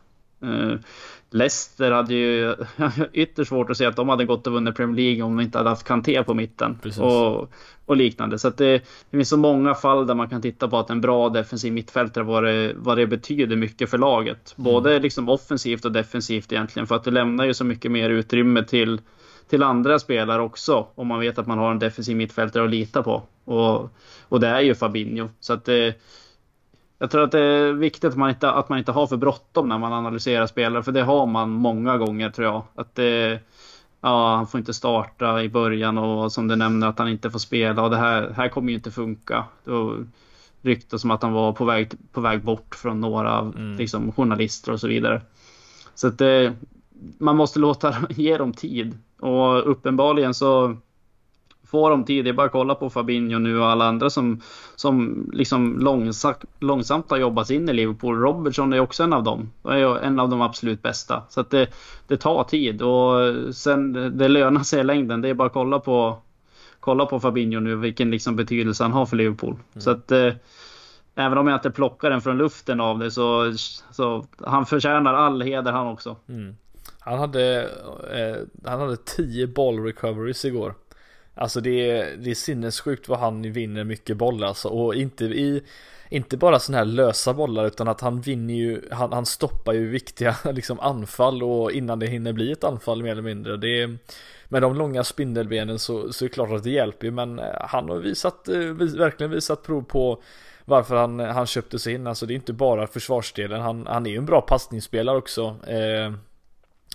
[1.32, 2.56] Leicester hade ju
[3.14, 5.58] ytterst svårt att se att de hade gått och vunnit Premier League om de inte
[5.58, 6.80] hade haft Kanté på mitten.
[7.00, 7.50] Och,
[7.86, 8.40] och, liknande.
[8.40, 8.72] Så det,
[9.10, 12.24] det finns så många fall där man kan titta på att en bra defensiv mittfältare
[12.24, 14.56] vad det, vad det betyder mycket för laget.
[14.58, 14.72] Mm.
[14.72, 16.88] Både liksom offensivt och defensivt egentligen.
[16.88, 19.02] För att det lämnar ju så mycket mer utrymme till,
[19.50, 20.88] till andra spelare också.
[20.96, 23.24] Om man vet att man har en defensiv mittfältare att lita på.
[23.46, 23.90] Och,
[24.30, 25.30] och det är ju Fabinho.
[25.40, 25.96] Så att det
[27.00, 29.70] jag tror att det är viktigt att man inte, att man inte har för bråttom
[29.70, 32.64] när man analyserar spelare, för det har man många gånger tror jag.
[32.76, 33.40] Att det,
[34.02, 37.40] ja, han får inte starta i början och som du nämner att han inte får
[37.40, 39.46] spela och det här, här kommer ju inte funka.
[39.64, 40.06] Det
[40.62, 43.76] ryktas som att han var på väg, på väg bort från några mm.
[43.78, 45.22] liksom, journalister och så vidare.
[45.96, 46.54] Så att det,
[47.18, 50.78] man måste låta ge dem tid och uppenbarligen så
[51.76, 52.26] får de tid.
[52.26, 54.42] Det är bara att kolla på Fabinho nu och alla andra som,
[54.76, 58.20] som liksom långsamt, långsamt har jobbat in i Liverpool.
[58.20, 59.52] Robertson är också en av dem.
[59.64, 61.24] är en av de absolut bästa.
[61.30, 61.68] Så att det,
[62.08, 65.22] det tar tid och sen det lönar sig i längden.
[65.22, 66.18] Det är bara att kolla på,
[66.80, 69.54] kolla på Fabinho nu vilken liksom betydelse han har för Liverpool.
[69.54, 69.82] Mm.
[69.82, 70.34] Så att eh,
[71.16, 73.54] Även om jag inte plockar den från luften av det så,
[73.92, 76.16] så han förtjänar all heder han också.
[76.30, 76.56] Mm.
[77.00, 77.62] Han hade,
[78.12, 80.74] eh, han hade 10 boll recoveries igår.
[81.36, 84.68] Alltså det är, det är sinnessjukt vad han vinner mycket bollar alltså.
[84.68, 85.64] Och inte i
[86.10, 89.90] inte bara sådana här lösa bollar utan att han vinner ju, han, han stoppar ju
[89.90, 93.58] viktiga liksom anfall och innan det hinner bli ett anfall mer eller mindre.
[93.58, 93.98] Det är,
[94.46, 97.46] med de långa spindelbenen så, så är det klart att det hjälper ju men eh,
[97.60, 98.60] han har visat, eh,
[98.98, 100.22] verkligen visat prov på
[100.66, 102.08] varför han, eh, han köpte sig in.
[102.08, 105.56] Alltså det är inte bara försvarsdelen, han, han är ju en bra passningsspelare också.
[105.68, 106.14] Eh,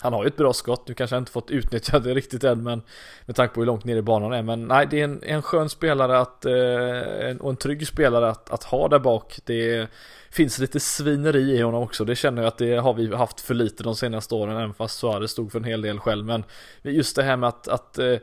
[0.00, 2.62] han har ju ett bra skott, nu kanske han inte fått utnyttja det riktigt än
[2.62, 2.82] men
[3.26, 4.42] med tanke på hur långt ner i banan är.
[4.42, 8.50] Men nej, det är en, en skön spelare att, eh, och en trygg spelare att,
[8.50, 9.38] att ha där bak.
[9.44, 9.88] Det
[10.30, 12.04] finns lite svineri i honom också.
[12.04, 14.98] Det känner jag att det har vi haft för lite de senaste åren, även fast
[14.98, 16.26] Suarez stod för en hel del själv.
[16.26, 16.44] Men
[16.82, 18.16] just det här med att, att eh,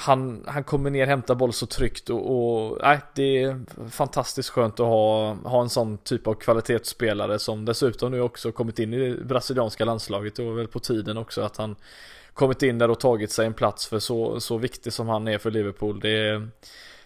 [0.00, 4.80] han, han kommer ner, hämtar boll så tryggt och, och nej, det är fantastiskt skönt
[4.80, 9.08] att ha, ha en sån typ av kvalitetsspelare som dessutom nu också kommit in i
[9.08, 10.36] det brasilianska landslaget.
[10.36, 11.76] Det var väl på tiden också att han
[12.34, 15.38] kommit in där och tagit sig en plats för så, så viktig som han är
[15.38, 16.00] för Liverpool.
[16.00, 16.42] Det,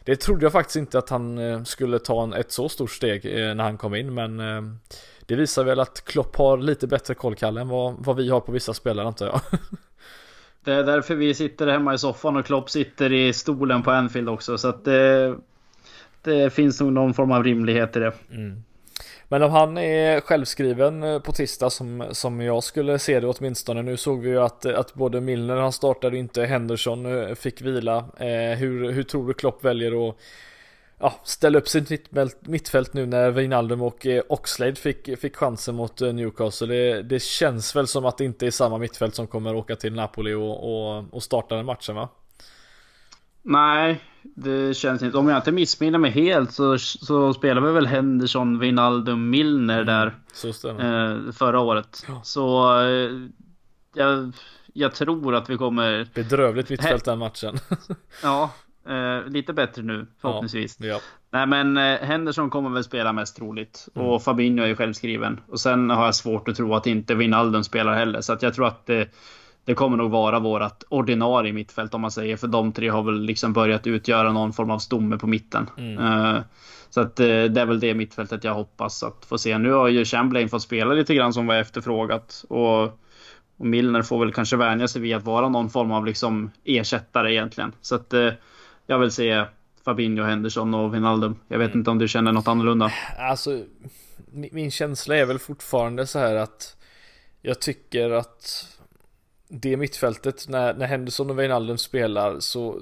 [0.00, 3.26] det trodde jag faktiskt inte att han eh, skulle ta en, ett så stort steg
[3.26, 4.62] eh, när han kom in men eh,
[5.26, 8.40] det visar väl att Klopp har lite bättre koll Kalle än vad, vad vi har
[8.40, 9.40] på vissa spelare antar jag.
[10.64, 14.28] Det är därför vi sitter hemma i soffan och Klopp sitter i stolen på Anfield
[14.28, 14.58] också.
[14.58, 15.36] Så att det,
[16.22, 18.12] det finns nog någon form av rimlighet i det.
[18.30, 18.62] Mm.
[19.28, 23.82] Men om han är självskriven eh, på tisdag som, som jag skulle se det åtminstone.
[23.82, 27.96] Nu såg vi ju att, att både Milner han startade inte, Henderson eh, fick vila.
[27.96, 30.16] Eh, hur, hur tror du Klopp väljer att
[31.02, 36.00] ja, ställa upp sitt mittfält, nu när Wijnaldum och eh, Oxlade fick, fick chansen mot
[36.00, 36.66] Newcastle.
[36.66, 39.94] Det, det känns väl som att det inte är samma mittfält som kommer åka till
[39.94, 42.08] Napoli och, och, och starta den matchen va?
[43.42, 45.18] Nej, det känns inte.
[45.18, 49.86] Om jag inte missminner mig helt så, så spelade vi väl Henderson, Wijnaldum, Milner mm,
[49.86, 50.06] där.
[51.26, 52.04] Eh, förra året.
[52.08, 52.20] Ja.
[52.24, 53.10] Så eh,
[53.94, 54.32] jag,
[54.72, 56.08] jag tror att vi kommer...
[56.14, 57.58] Bedrövligt mittfält den matchen.
[58.22, 58.50] ja,
[58.88, 60.76] eh, lite bättre nu förhoppningsvis.
[60.80, 61.00] Ja, ja.
[61.30, 63.88] Nej men eh, Henderson kommer väl spela mest troligt.
[63.94, 64.08] Mm.
[64.08, 65.40] Och Fabinho är ju självskriven.
[65.48, 68.20] Och sen har jag svårt att tro att inte Wijnaldum spelar heller.
[68.20, 69.08] Så att jag tror att det
[69.64, 72.36] det kommer nog vara vårat ordinarie mittfält om man säger.
[72.36, 75.70] För de tre har väl liksom börjat utgöra någon form av stomme på mitten.
[75.78, 75.98] Mm.
[75.98, 76.40] Uh,
[76.90, 79.58] så att uh, det är väl det mittfältet jag hoppas att få se.
[79.58, 82.44] Nu har ju Chamberlain fått spela lite grann som var efterfrågat.
[82.48, 82.82] Och,
[83.56, 87.32] och Milner får väl kanske vänja sig vid att vara någon form av liksom ersättare
[87.32, 87.72] egentligen.
[87.80, 88.32] Så att uh,
[88.86, 89.44] jag vill se
[89.84, 91.36] Fabinho, Henderson och Wijnaldum.
[91.48, 91.78] Jag vet mm.
[91.78, 92.92] inte om du känner något annorlunda?
[93.18, 93.64] Alltså,
[94.32, 96.76] min känsla är väl fortfarande så här att
[97.42, 98.68] jag tycker att
[99.48, 102.80] det mittfältet när, när Henderson och Wijnaldum spelar så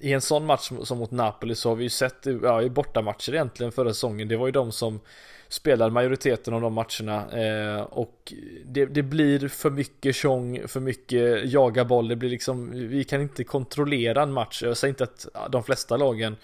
[0.00, 3.34] i en sån match som mot Napoli så har vi ju sett ja, i bortamatcher
[3.34, 4.28] egentligen förra säsongen.
[4.28, 5.00] Det var ju de som
[5.48, 8.32] spelade majoriteten av de matcherna eh, och
[8.64, 12.08] det, det, blir för mycket tjong, för mycket jaga boll.
[12.08, 14.62] Det blir liksom, vi kan inte kontrollera en match.
[14.62, 16.36] Jag säger inte att de flesta lagen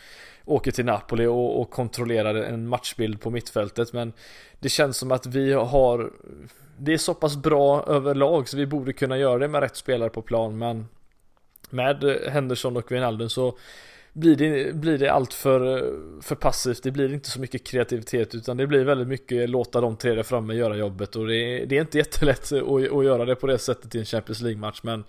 [0.45, 4.13] åker till Napoli och, och kontrollerar en matchbild på mittfältet men
[4.61, 6.11] det känns som att vi har
[6.79, 10.11] det är så pass bra överlag så vi borde kunna göra det med rätt spelare
[10.11, 10.87] på plan men
[11.75, 13.59] med Henderson och Wijnaldum så
[14.13, 16.83] blir det, blir det allt för, för passivt.
[16.83, 20.23] Det blir inte så mycket kreativitet utan det blir väldigt mycket låta de tre där
[20.23, 23.59] framme göra jobbet och det, det är inte jättelätt att, att göra det på det
[23.59, 25.05] sättet i en Champions League-match men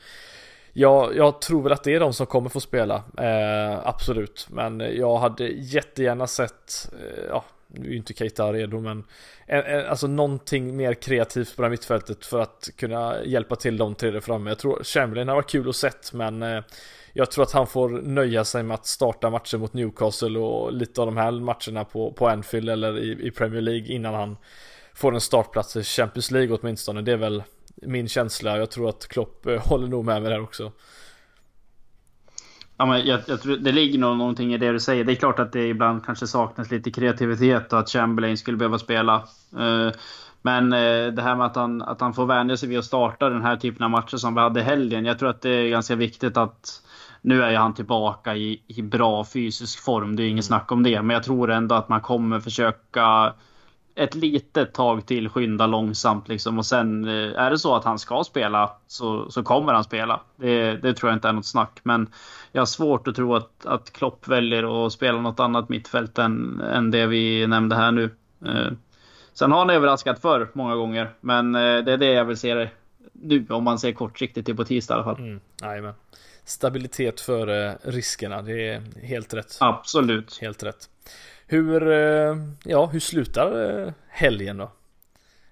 [0.78, 4.48] jag, jag tror väl att det är de som kommer få spela, eh, absolut.
[4.50, 9.04] Men jag hade jättegärna sett, eh, ja, nu är ju inte Keita redo men
[9.48, 13.78] eh, eh, Alltså någonting mer kreativt på det här mittfältet för att kunna hjälpa till
[13.78, 14.50] de tre där framme.
[14.50, 16.62] Jag tror Chamberlain har varit kul att sett men eh,
[17.14, 21.02] jag tror att han får nöja sig med att starta matcher mot Newcastle och lite
[21.02, 24.38] av de här matcherna på, på Anfield eller i, i Premier League innan han
[24.94, 27.02] får en startplats i Champions League åtminstone.
[27.02, 27.44] Det är väl
[27.76, 28.58] min känsla.
[28.58, 30.72] Jag tror att Klopp eh, håller nog med mig där också.
[32.78, 35.04] Ja, men jag, jag, tror det ligger nog någonting i det du säger.
[35.04, 38.80] Det är klart att det ibland kanske saknas lite kreativitet och att Chamberlain skulle behöva
[38.80, 39.24] spela.
[39.60, 39.92] Uh,
[40.42, 43.30] men uh, det här med att han, att han får vänja sig vid att starta
[43.30, 45.06] den här typen av matcher som vi hade i helgen.
[45.06, 46.82] Jag tror att det är ganska viktigt att
[47.22, 50.16] nu är ju han tillbaka i, i bra fysisk form.
[50.16, 50.60] Det är inget mm.
[50.60, 51.02] snack om det.
[51.02, 53.34] Men jag tror ändå att man kommer försöka
[53.96, 58.00] ett litet tag till skynda långsamt liksom och sen eh, är det så att han
[58.00, 60.22] ska spela så, så kommer han spela.
[60.36, 61.80] Det, det tror jag inte är något snack.
[61.84, 62.10] Men
[62.52, 66.62] jag har svårt att tro att, att Klopp väljer att spela något annat mittfält än,
[66.62, 68.10] än det vi nämnde här nu.
[68.46, 68.72] Eh,
[69.34, 72.70] sen har han överraskat för många gånger, men eh, det är det jag vill se
[73.14, 75.20] nu om man ser kortsiktigt till på tisdag i alla fall.
[75.20, 75.94] Mm, amen.
[76.46, 79.58] Stabilitet före riskerna, det är helt rätt.
[79.60, 80.38] Absolut.
[80.42, 80.90] Helt rätt.
[81.48, 84.72] Hur, eh, ja, hur slutar helgen då?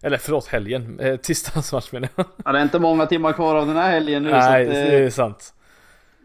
[0.01, 0.99] Eller förlåt, helgen.
[1.21, 2.25] Tisdagsmatch menar jag.
[2.45, 4.31] Ja, det är inte många timmar kvar av den här helgen nu.
[4.31, 5.53] Nej, att, det är sant.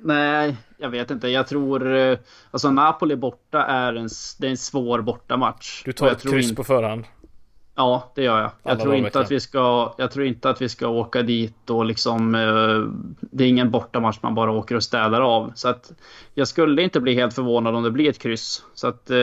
[0.03, 1.29] Nej, jag vet inte.
[1.29, 1.97] Jag tror...
[1.97, 2.19] Eh,
[2.51, 4.09] alltså Napoli borta är en,
[4.39, 5.83] det är en svår bortamatch.
[5.85, 7.05] Du tar ett kryss på förhand?
[7.79, 8.51] Ja, det gör jag.
[8.63, 11.85] Jag tror, inte att vi ska, jag tror inte att vi ska åka dit och
[11.85, 12.35] liksom...
[12.35, 15.53] Eh, det är ingen bortamatch man bara åker och städar av.
[15.55, 15.93] Så att
[16.35, 18.65] jag skulle inte bli helt förvånad om det blir ett kryss.
[18.75, 19.11] Så att...
[19.11, 19.19] Eh,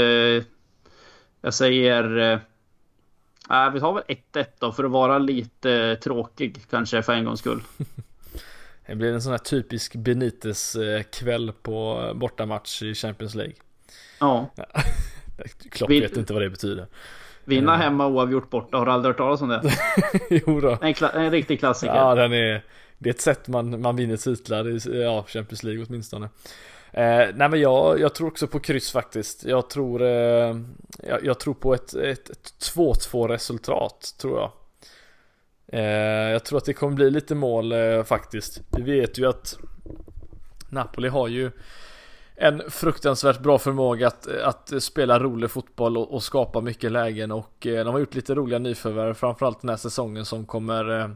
[1.42, 2.18] jag säger...
[2.18, 4.04] Eh, vi tar väl
[4.34, 7.62] 1-1 då för att vara lite tråkig kanske för en gångs skull.
[8.88, 10.78] Det blir en sån här typisk Benites
[11.12, 13.56] kväll på bortamatch i Champions League.
[14.20, 14.52] Ja.
[15.72, 16.00] Klopp Vi...
[16.00, 16.88] vet inte vad det betyder.
[17.46, 17.78] Vinna uh...
[17.78, 19.62] hemma oavgjort borta, har du aldrig hört talas om det?
[20.30, 20.78] jo då.
[20.82, 21.96] En, en riktig klassiker.
[21.96, 22.64] Ja, den är...
[22.98, 26.30] det är ett sätt man, man vinner titlar i ja, Champions League åtminstone.
[26.92, 29.46] Eh, nej men jag, jag tror också på kryss faktiskt.
[29.46, 30.56] Jag tror, eh,
[31.04, 34.52] jag, jag, tror på ett, ett, ett 2-2 resultat tror jag.
[35.68, 38.62] Eh, jag tror att det kommer bli lite mål eh, faktiskt.
[38.78, 39.58] Vi vet ju att
[40.70, 41.52] Napoli har ju
[42.36, 47.68] en fruktansvärt bra förmåga att, att spela rolig fotboll och, och skapa mycket lägen och
[47.68, 51.10] eh, de har gjort lite roliga nyförvärv framförallt den här säsongen som kommer eh,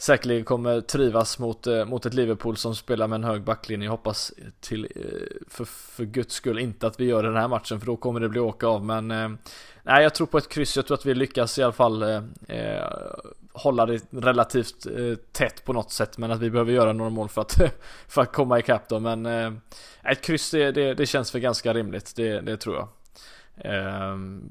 [0.00, 3.86] säkerligen kommer trivas mot, eh, mot ett Liverpool som spelar med en hög backlinje.
[3.86, 7.80] Jag hoppas till, eh, för, för guds skull inte att vi gör den här matchen
[7.80, 9.28] för då kommer det bli åka av men eh,
[9.82, 12.84] Nej jag tror på ett kryss, jag tror att vi lyckas i alla fall eh,
[13.52, 17.28] hålla det relativt eh, tätt på något sätt men att vi behöver göra några mål
[17.28, 17.60] för att,
[18.08, 19.52] för att komma ikapp då men eh,
[20.02, 22.88] ett kryss det, det, det, känns för ganska rimligt, det, det tror jag.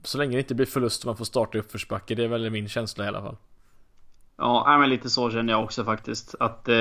[0.04, 2.50] Så länge det inte blir förlust och man får starta i uppförsbacke, det är väl
[2.50, 3.36] min känsla i alla fall.
[4.40, 6.36] Ja, men lite så känner jag också faktiskt.
[6.40, 6.76] Att, eh,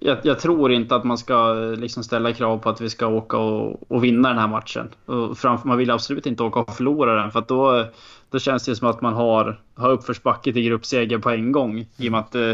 [0.00, 3.36] jag, jag, tror inte att man ska liksom ställa krav på att vi ska åka
[3.36, 4.88] och, och vinna den här matchen.
[5.06, 7.84] Och framför, man vill absolut inte åka och förlora den för då,
[8.30, 11.86] då känns det som att man har, har uppförsbacke till gruppseger på en gång.
[11.96, 12.52] I och med att eh,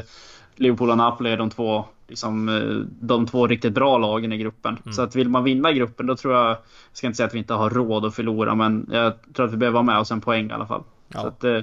[0.57, 4.79] Liverpool och Napoli är de två, liksom, eh, de två riktigt bra lagen i gruppen.
[4.85, 4.93] Mm.
[4.93, 6.57] Så att vill man vinna gruppen då tror jag, jag
[6.93, 9.57] ska inte säga att vi inte har råd att förlora men jag tror att vi
[9.57, 10.83] behöver vara med oss en poäng i alla fall.
[11.09, 11.21] Ja.
[11.21, 11.61] Så att, eh,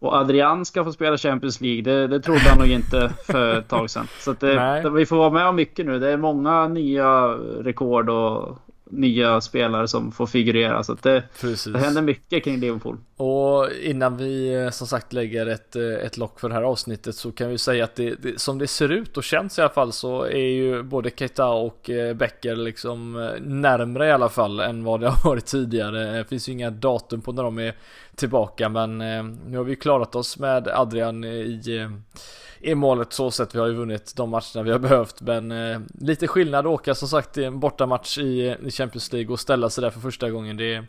[0.00, 3.68] och Adrian ska få spela Champions League, det, det trodde han nog inte för ett
[3.68, 4.08] tag sedan.
[4.18, 5.98] Så det, vi får vara med om mycket nu.
[5.98, 7.26] Det är många nya
[7.62, 8.58] rekord och,
[8.90, 10.82] nya spelare som får figurera.
[10.82, 11.22] Så det,
[11.72, 12.96] det händer mycket kring Liverpool.
[13.16, 17.14] Och innan vi eh, som sagt lägger ett, eh, ett lock för det här avsnittet
[17.14, 19.70] så kan vi säga att det, det, som det ser ut och känns i alla
[19.70, 24.84] fall så är ju både Keita och eh, Becker liksom närmre i alla fall än
[24.84, 26.18] vad det har varit tidigare.
[26.18, 27.74] Det finns ju inga datum på när de är
[28.20, 31.90] tillbaka men eh, nu har vi klarat oss med Adrian i eh,
[32.60, 33.54] i målet så sett.
[33.54, 36.94] Vi har ju vunnit de matcherna vi har behövt men eh, lite skillnad att åka
[36.94, 40.00] som sagt i en bortamatch i, eh, i Champions League och ställa sig där för
[40.00, 40.56] första gången.
[40.56, 40.84] Det,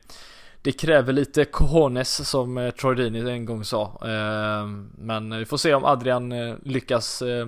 [0.62, 3.84] det kräver lite cojones som eh, Troy Dini en gång sa.
[4.02, 4.68] Eh,
[4.98, 7.48] men vi får se om Adrian eh, lyckas eh,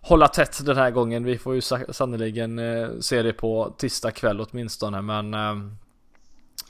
[0.00, 1.24] hålla tätt den här gången.
[1.24, 2.60] Vi får ju sannoliken
[3.02, 5.34] se det på tisdag kväll åtminstone men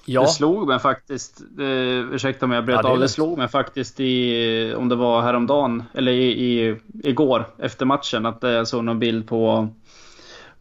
[0.06, 0.20] Ja.
[0.20, 4.00] Det slog mig faktiskt, eh, ursäkta om jag bröt ja, av, det slog mig faktiskt
[4.00, 8.98] i, om det var häromdagen, eller i, i, igår efter matchen, att jag såg någon
[8.98, 9.68] bild på,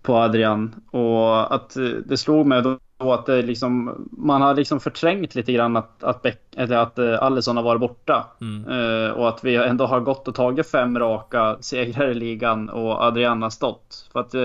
[0.02, 0.76] på Adrian.
[0.92, 2.78] Och att det slog mig då
[3.12, 7.24] att det liksom, man har liksom förträngt lite grann att, att, Beck, eller att eh,
[7.24, 8.28] Alisson har varit borta.
[8.42, 8.68] Mm.
[8.68, 13.02] Uh, och att vi ändå har gått och tagit fem raka segrar i ligan och
[13.02, 14.10] Adrian har stått.
[14.14, 14.36] För att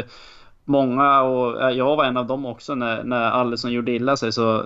[0.68, 4.32] många och eh, jag var en av dem också när, när Allison gjorde illa sig
[4.32, 4.64] så,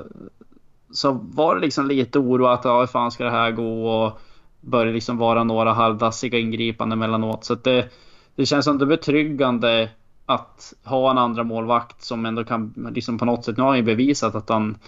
[0.93, 4.21] så var det liksom lite oro att ja, hur fan ska det här gå och
[4.61, 7.45] började liksom vara några halvdassiga ingripanden mellanåt.
[7.45, 7.89] Så det,
[8.37, 9.91] det känns är betryggande
[10.27, 13.79] att ha en andra målvakt som ändå kan liksom på något sätt, nu har han
[13.79, 14.79] ju bevisat att han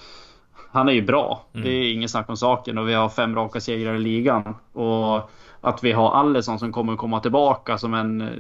[0.71, 1.45] han är ju bra.
[1.53, 1.65] Mm.
[1.65, 4.55] Det är ingen snack om saken och vi har fem raka segrar i ligan.
[4.73, 8.31] Och att vi har Allison som kommer komma tillbaka som en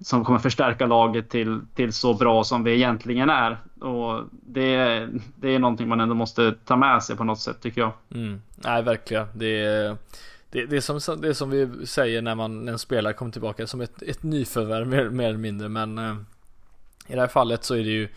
[0.00, 3.58] som kommer förstärka laget till, till så bra som vi egentligen är.
[3.80, 7.80] Och det, det är någonting man ändå måste ta med sig på något sätt tycker
[7.80, 7.92] jag.
[8.14, 8.42] Mm.
[8.54, 9.26] Nej, verkligen.
[9.34, 9.96] Det är,
[10.50, 13.32] det, det, är som, det är som vi säger när, man, när en spelare kommer
[13.32, 15.68] tillbaka som ett, ett nyförvärv mer, mer eller mindre.
[15.68, 16.16] Men eh,
[17.06, 18.08] i det här fallet så är det ju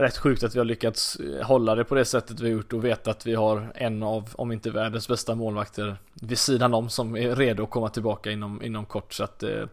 [0.00, 2.72] rätt sjukt att vi har lyckats eh, hålla det på det sättet vi har gjort
[2.72, 6.90] och veta att vi har en av, om inte världens bästa målvakter vid sidan om
[6.90, 9.12] som är redo att komma tillbaka inom, inom kort.
[9.12, 9.64] Så att eh,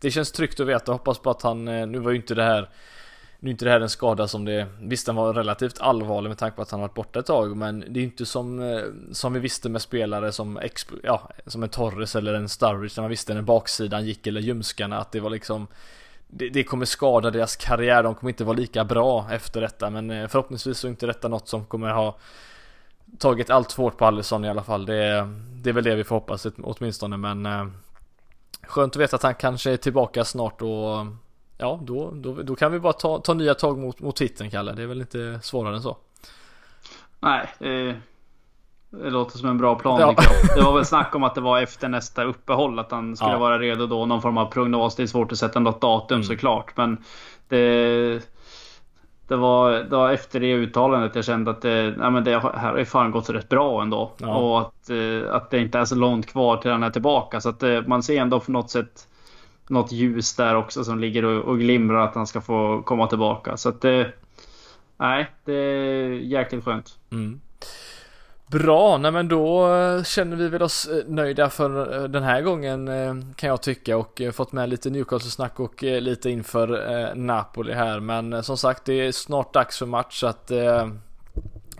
[0.00, 0.92] det känns tryggt att veta.
[0.92, 2.68] Hoppas på att han, eh, nu var ju inte det här
[3.44, 6.38] nu är inte det här en skada som det, visst den var relativt allvarlig med
[6.38, 8.82] tanke på att han varit borta ett tag men det är inte som, eh,
[9.12, 10.60] som vi visste med spelare som,
[11.02, 14.98] ja, som en Torres eller en Sturridge när man visste när baksidan gick eller ljumskarna
[14.98, 15.66] att det var liksom
[16.28, 20.10] det, det, kommer skada deras karriär, de kommer inte vara lika bra efter detta men
[20.10, 22.16] eh, förhoppningsvis så är inte detta något som kommer ha
[23.18, 24.86] tagit allt för hårt på Allison i alla fall.
[24.86, 27.66] Det, det är väl det vi får hoppas åtminstone men eh,
[28.62, 31.06] skönt att veta att han kanske är tillbaka snart och
[31.58, 34.72] ja, då, då, då kan vi bara ta, ta nya tag mot, mot titeln Kalle.
[34.72, 35.96] Det är väl inte svårare än så.
[37.20, 37.96] Nej, eh,
[39.02, 40.14] det låter som en bra plan ja.
[40.54, 43.38] Det var väl snack om att det var efter nästa uppehåll att han skulle ja.
[43.38, 44.06] vara redo då.
[44.06, 44.96] Någon form av prognos.
[44.96, 46.24] Det är svårt att sätta något datum mm.
[46.24, 46.76] såklart.
[46.76, 46.96] Men
[47.48, 48.20] det,
[49.28, 52.70] det, var, det var efter det uttalandet jag kände att det, nej men det här
[52.70, 54.12] har ju fan gått rätt bra ändå.
[54.18, 54.36] Ja.
[54.36, 57.40] Och att, eh, att det inte är så långt kvar till han är tillbaka.
[57.40, 59.08] Så att eh, man ser ändå på något sätt
[59.68, 63.56] något ljus där också som ligger och, och glimrar att han ska få komma tillbaka.
[63.56, 64.12] Så att det...
[64.96, 66.98] Nej, det är jäkligt skönt.
[67.12, 67.40] Mm.
[68.46, 72.42] Bra, nej men då eh, känner vi väl oss eh, nöjda för eh, den här
[72.42, 73.96] gången kan jag tycka.
[73.96, 78.00] Och fått med lite Newcastle-snack och lite inför Napoli här.
[78.00, 80.52] Men som sagt det är snart dags för match så att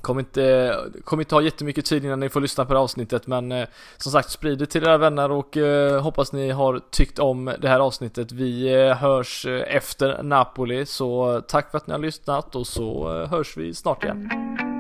[0.04, 3.26] Kommer inte, kommer inte ha jättemycket tid innan ni får lyssna på det här avsnittet.
[3.26, 7.18] Men eh, som sagt sprid det till era vänner och eh, hoppas ni har tyckt
[7.18, 8.32] om det här avsnittet.
[8.32, 10.86] Vi eh, hörs efter Napoli.
[10.86, 14.30] Så tack för att ni har lyssnat och så hörs vi snart igen.
[14.32, 14.73] Mm.